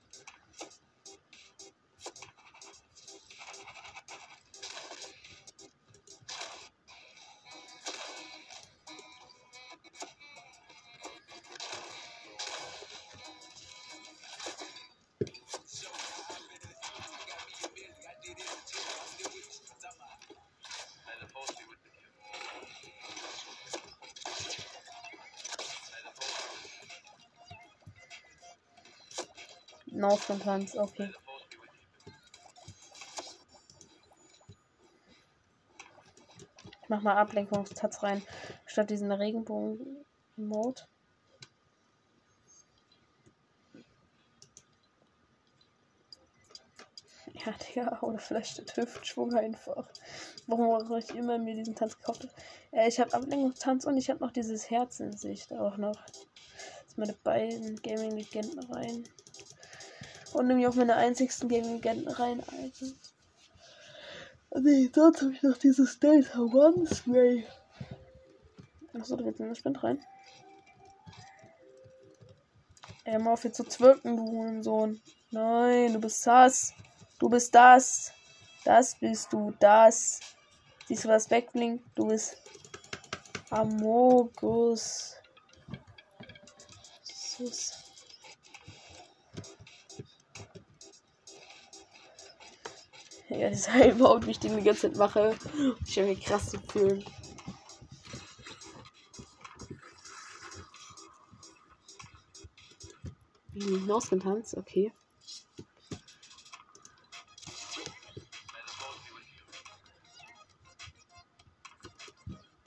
[30.26, 31.10] Tanz, okay.
[36.82, 38.22] Ich mach mal Ablenkungstanz rein,
[38.66, 40.82] statt diesen Regenbogen-Mode.
[47.32, 49.88] Ja, Digga, oder vielleicht der Hüftschwung einfach.
[50.46, 52.28] Warum habe ich immer mir diesen Tanz gekauft?
[52.70, 56.00] Äh, ich habe Ablenkungstanz und ich habe noch dieses Herz in Sicht auch noch.
[56.06, 59.06] Jetzt meine beiden Gaming-Legenden rein.
[60.34, 62.86] Und nämlich auch meine einzigsten Gaming-Legenden rein, Alter.
[64.60, 67.46] Nee, sonst habe ich noch dieses Data One Spray.
[68.92, 70.04] Achso, willst in den Spind rein.
[73.04, 75.00] Ey, mal auf hier zu zwirken, du Sohn.
[75.30, 76.72] Nein, du bist das.
[77.18, 78.12] Du bist das.
[78.64, 79.52] Das bist du.
[79.60, 80.20] Das.
[80.88, 81.84] Siehst du, was wegblinkt?
[81.94, 82.36] Du bist
[83.50, 85.14] Amogus.
[87.02, 87.83] Sus.
[93.36, 95.36] Ja, das ist halt überhaupt, wie ich den die ganze Zeit mache.
[95.86, 97.04] Ich habe mich krass zu fühlen.
[103.52, 104.92] Hinausgetanzt, okay.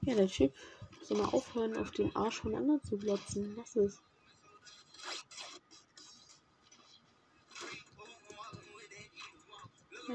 [0.02, 0.54] Ja, der Typ
[1.02, 3.56] soll mal aufhören, auf den Arsch von anderen zu glotzen.
[3.58, 4.02] Was ist?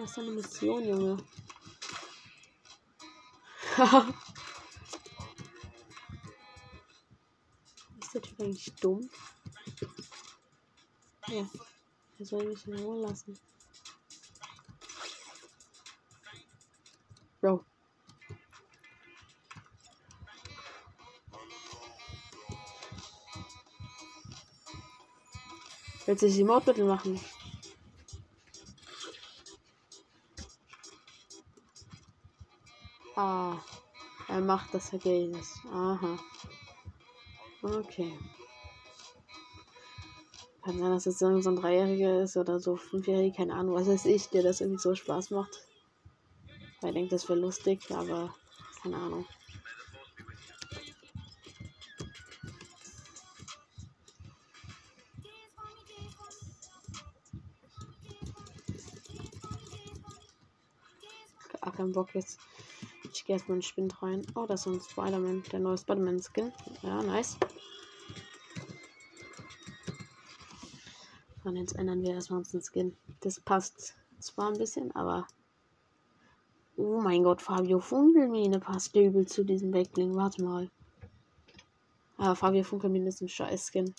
[0.03, 1.17] Ja, ist eine Mission, Junge.
[8.01, 9.09] ist der Typ eigentlich dumm?
[11.29, 11.49] Ja.
[12.19, 13.39] Er soll mich in Ruhe lassen.
[17.41, 17.65] Bro.
[26.07, 27.21] Willst du die Mordmittel machen?
[34.43, 35.61] Er macht das Ergebnis.
[35.73, 36.19] Aha.
[37.63, 38.13] Okay.
[40.65, 44.07] Kann sein, dass es so ein Dreijähriger ist oder so Fünfjähriger, keine Ahnung, was weiß
[44.07, 45.69] ich, der das irgendwie so Spaß macht.
[46.81, 48.35] Weil ich denke, das wäre lustig, aber
[48.83, 49.27] keine Ahnung.
[61.61, 62.41] Gar keinen Bock jetzt.
[63.33, 64.27] Gehe erstmal in den Spind rein.
[64.35, 66.53] Oh, das ist ein Spider-Man, der neue Spider-Man-Skin.
[66.83, 67.39] Ja, nice.
[71.43, 72.95] Und jetzt ändern wir erstmal unseren Skin.
[73.21, 75.27] Das passt zwar ein bisschen, aber.
[76.77, 80.15] Oh mein Gott, Fabio Funkelmine passt übel zu diesem Backbling.
[80.15, 80.71] Warte mal.
[82.19, 83.95] Aber Fabio Funkelmine ist ein scheiß Skin.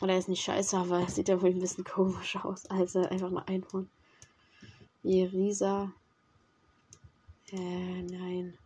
[0.00, 2.64] Oder er ist nicht scheiße, aber er sieht ja wohl ein bisschen komisch aus.
[2.70, 3.90] Also einfach nur Einhorn.
[5.02, 5.92] Irisa.
[7.52, 8.58] Äh, nein.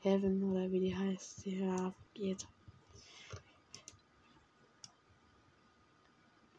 [0.00, 1.46] Heaven oder wie die heißt.
[1.46, 2.46] Ja, geht.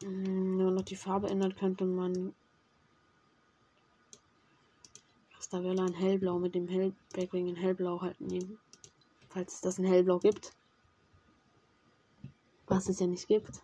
[0.02, 2.34] Hm, nur noch die Farbe ändert, könnte man
[5.36, 8.58] Rastavella in hellblau mit dem Hell Backling in hellblau halt nehmen.
[9.28, 10.52] Falls es das in hellblau gibt.
[12.66, 13.62] Was es ja nicht gibt.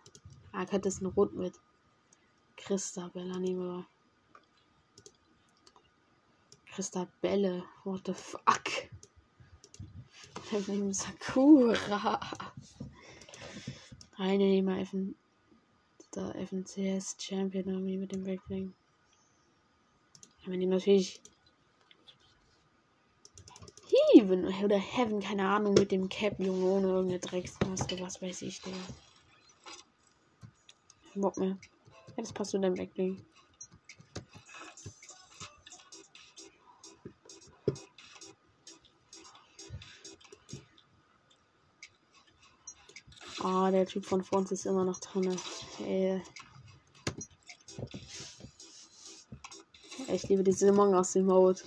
[0.52, 1.54] Ah, könnte es ein Rot mit
[2.56, 3.86] Christabella nehmen, aber
[6.74, 7.64] Christabelle.
[7.84, 8.68] What the fuck?
[10.92, 12.20] Sakura.
[14.18, 15.14] Eine nehmen wir
[16.14, 18.74] der FNCS Champion Army mit dem Backbling.
[20.44, 21.20] Wenn die natürlich
[24.12, 28.60] Heaven oder Heaven, keine Ahnung, mit dem Cap, Junge, ohne irgendeine Drecksmaske, was weiß ich,
[28.62, 28.72] der.
[31.14, 31.58] Bock mehr.
[32.16, 33.24] Das passt zu deinem Backbling.
[43.44, 45.36] Ah, der Typ von vor ist immer noch drin.
[45.80, 46.22] Ey.
[50.06, 51.60] Ich liebe diese Among Us Mode.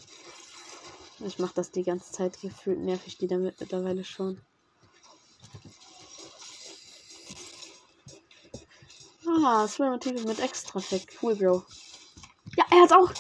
[1.20, 4.40] Ich mache das die ganze Zeit gefühlt nervig die damit mittlerweile schon.
[9.28, 11.18] Ah, Swimmer-Typ mit Extra-Effekt.
[11.22, 11.64] Cool, Bro.
[12.56, 13.12] Ja, er hat auch.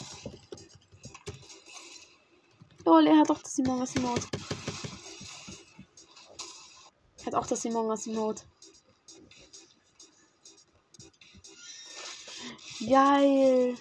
[2.86, 4.22] Lol, er hat auch das Among Us Mode
[7.36, 8.44] hat auch das Simon aus Not.
[12.88, 13.76] Geil.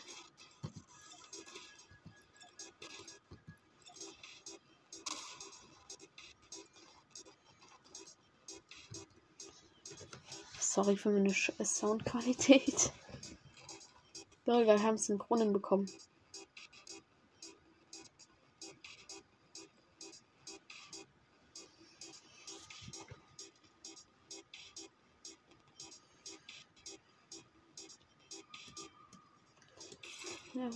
[10.61, 12.93] Sorry für meine Soundqualität.
[14.47, 15.89] Lol, wir haben Synchronen bekommen.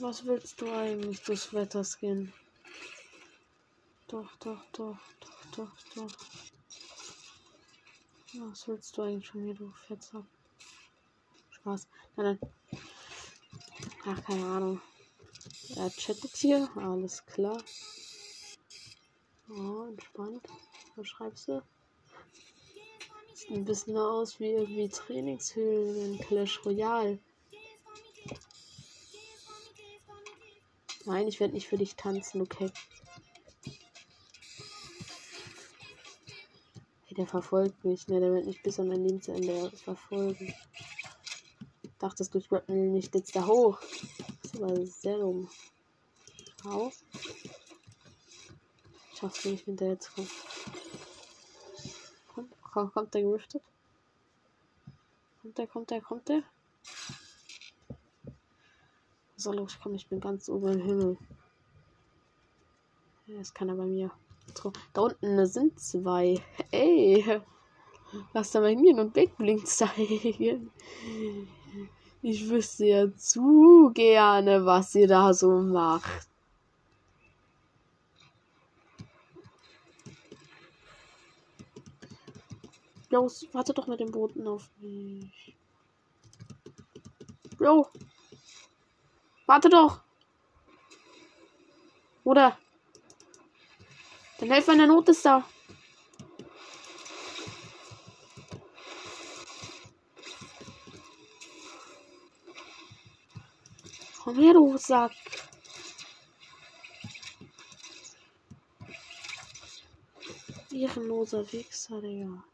[0.00, 2.32] Was willst du eigentlich, das Wetterskin?
[4.06, 6.12] Doch, doch, doch, doch, doch, doch.
[8.34, 10.24] Was willst du eigentlich von mir, du Fetzer?
[11.50, 11.88] Spaß.
[12.16, 12.80] Nein, nein.
[14.06, 14.80] Ach, keine Ahnung.
[15.76, 17.62] Er chattet hier, alles klar.
[19.50, 20.46] Oh, entspannt.
[20.96, 21.62] Was schreibst du?
[23.34, 27.18] Sieht ein bisschen aus wie irgendwie Trainingshöhlen in Clash Royale.
[31.08, 32.70] Nein, ich werde nicht für dich tanzen, okay?
[37.06, 38.20] Hey, der verfolgt mich, ne?
[38.20, 40.54] Der wird nicht bis an mein Lebensende verfolgen.
[41.98, 43.80] Dachtest du, ich wollte nicht jetzt da hoch?
[44.42, 45.48] Das ist aber sehr dumm.
[46.64, 46.92] Hau.
[49.18, 50.28] Schaffst du nicht hinterher zu kommen.
[52.60, 53.62] Kommt, kommt der geriftet?
[55.40, 56.42] Kommt der, kommt der, kommt der?
[59.40, 61.18] So los, komm, ich bin ganz oben im Himmel.
[63.28, 64.10] Das kann er bei mir.
[64.92, 66.42] Da unten sind zwei.
[66.72, 67.40] Ey.
[68.32, 70.72] Lass da mal hingehen und Big Blink zeigen.
[72.20, 76.28] Ich wüsste ja zu gerne, was ihr da so macht.
[83.10, 85.56] Los, warte doch mit dem Booten auf mich.
[87.56, 87.88] Bro,
[89.48, 90.02] Warte doch.
[92.22, 92.58] Oder?
[94.38, 95.42] Dann helfen in der Not ist da.
[104.22, 105.12] Komm her, du Sack.
[110.70, 112.44] Ehrenloser Wichser, Digga.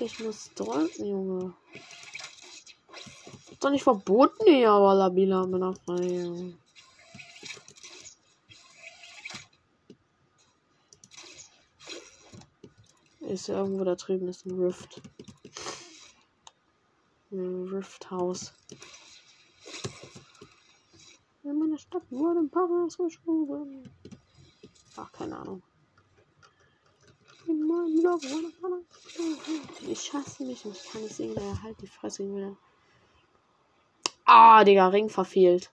[0.00, 1.54] Ich muss drücken, Junge.
[3.60, 6.54] Ist doch nicht verboten, hier, aber Labila mit Freie.
[13.20, 15.02] Ist irgendwo da drüben ist ein Rift.
[17.32, 18.54] Ein Rift House.
[21.42, 23.92] In meiner Stadt wurde ein Papas geschoben.
[24.96, 25.62] Ach, keine Ahnung.
[29.86, 32.56] Ich hasse mich und ich kann nicht sehen, wer halt die Fresse wieder.
[34.32, 35.72] Ah, Digga, Ring verfehlt.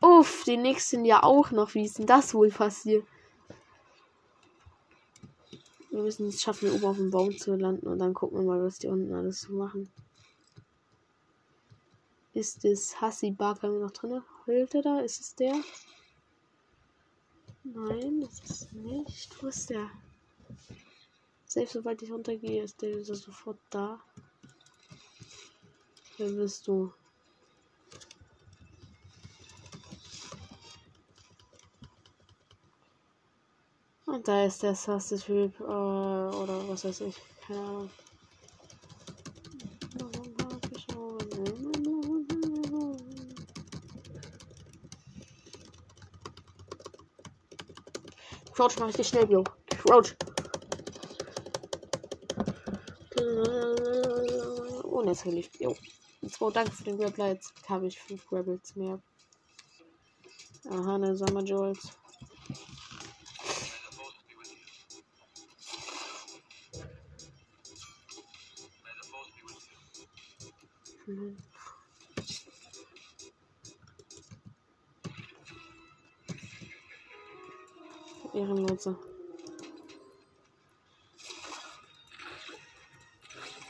[0.00, 1.74] Uff, die nächsten ja auch noch.
[1.74, 3.06] Wie ist denn das wohl passiert?
[5.90, 8.64] Wir müssen es schaffen, oben auf dem Baum zu landen und dann gucken wir mal,
[8.64, 9.88] was die unten alles so machen.
[12.32, 14.20] Ist das Hassi Barker noch drin?
[14.48, 14.98] Heult er da?
[14.98, 15.54] Ist es der?
[17.62, 19.40] Nein, das ist nicht.
[19.40, 19.88] Wo ist der?
[21.46, 24.00] Selbst sobald ich runtergehe, ist der sofort da.
[26.16, 26.92] Wer bist du?
[34.06, 37.90] Und da ist der Sasse Typ, äh, oder was weiß ich, keine Ahnung.
[48.52, 49.42] Crouch mach ich dich schnell, Bro.
[49.82, 50.14] Crouch.
[54.84, 55.50] Oh, natürlich.
[55.58, 55.74] Jo.
[56.24, 57.34] Und zwar danke für den Grappler.
[57.34, 58.98] Jetzt habe ich fünf Grapples mehr.
[60.70, 61.42] Aha, eine Summer.
[71.04, 71.36] Mhm.
[78.32, 78.96] Ehrenlose.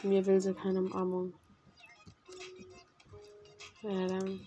[0.04, 1.34] Mir will sie keine Umarmung.
[3.84, 4.40] Dann.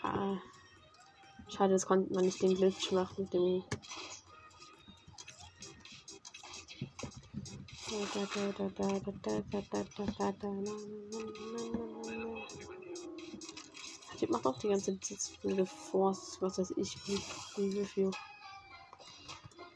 [0.00, 0.36] Ah.
[1.48, 3.64] Schade, das konnte man nicht den Glitch machen mit dem
[14.20, 16.96] Die macht auch die ganze Zeit Force, was weiß ich,
[17.58, 18.12] Review.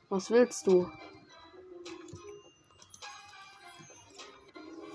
[0.09, 0.89] Was willst du?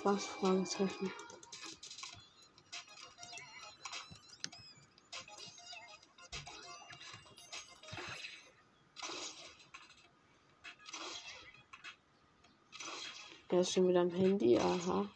[0.05, 0.23] Was?
[0.27, 1.11] Fragezeichen.
[13.49, 15.09] Er ist schon wieder am Handy, aha.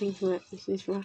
[0.22, 1.04] mich nicht mehr.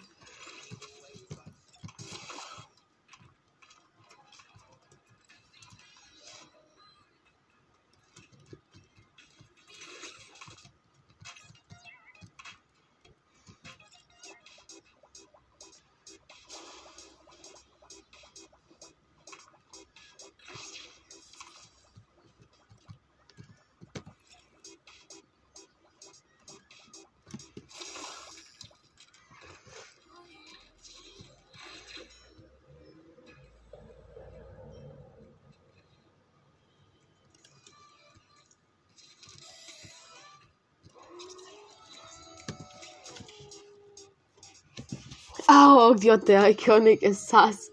[45.92, 47.70] Oh Gott, der Iconic ist das.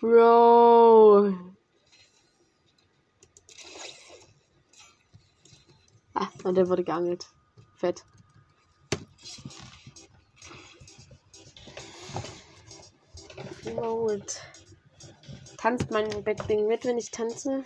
[0.00, 1.32] Bro.
[6.14, 7.24] Ah, und der wurde geangelt.
[7.76, 8.04] Fett.
[13.76, 14.40] Gut.
[15.56, 17.62] Tanzt mein Backbling mit, wenn ich tanze?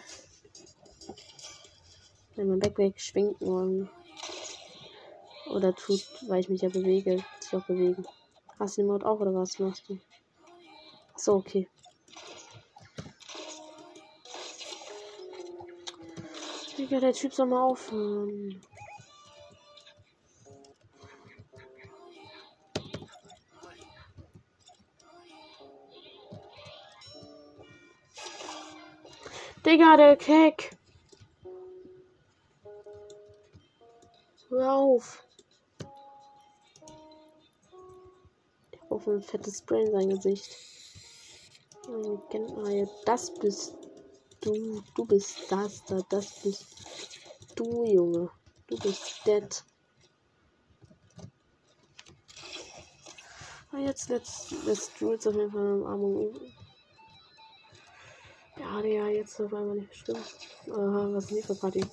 [2.37, 3.89] Wenn mein Backbling schwingt nur.
[5.51, 8.05] Oder tut, weil ich mich ja bewege, sich auch bewegen.
[8.59, 9.99] Hast du den Mod auch oder was machst du?
[11.17, 11.69] So, okay.
[16.77, 18.61] Digga, der Typ soll mal aufhören.
[29.65, 30.71] Digga, der Keck.
[34.49, 35.28] Hör auf.
[38.99, 40.57] Auf ein fettes Spray in sein Gesicht.
[43.07, 43.75] Das bist
[44.41, 44.83] du.
[44.95, 46.01] Du bist das da.
[46.11, 46.67] Das bist
[47.55, 48.31] du, Junge.
[48.67, 49.65] Du bist dead.
[53.71, 56.35] Ah, jetzt lässt, lässt Jules auf jeden Fall eine Umarmung.
[58.59, 60.37] Ja, der jetzt auf einmal nicht stimmt.
[60.71, 61.85] Aha, was ist denn die für Party?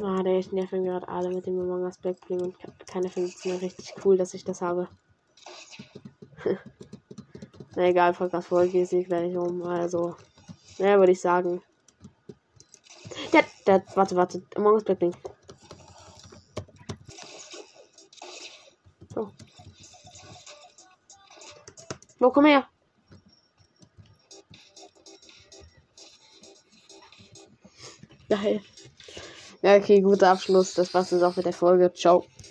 [0.00, 2.56] Ah, der ich nerven gerade alle mit dem Among Us Backbling und
[2.86, 4.88] keiner findet es mir richtig cool, dass ich das habe.
[7.76, 9.62] Na egal, Podcast Folge ist eh gleich um.
[9.62, 10.16] Also,
[10.78, 11.62] naja, würde ich sagen.
[13.32, 14.42] Der, der, warte, warte.
[14.56, 15.16] Among Us Blackpink.
[22.22, 22.68] Wo, komm her.
[28.28, 28.60] Geil.
[29.62, 30.74] Ja, okay, guter Abschluss.
[30.74, 31.92] Das war's jetzt auch mit der Folge.
[31.92, 32.24] Ciao.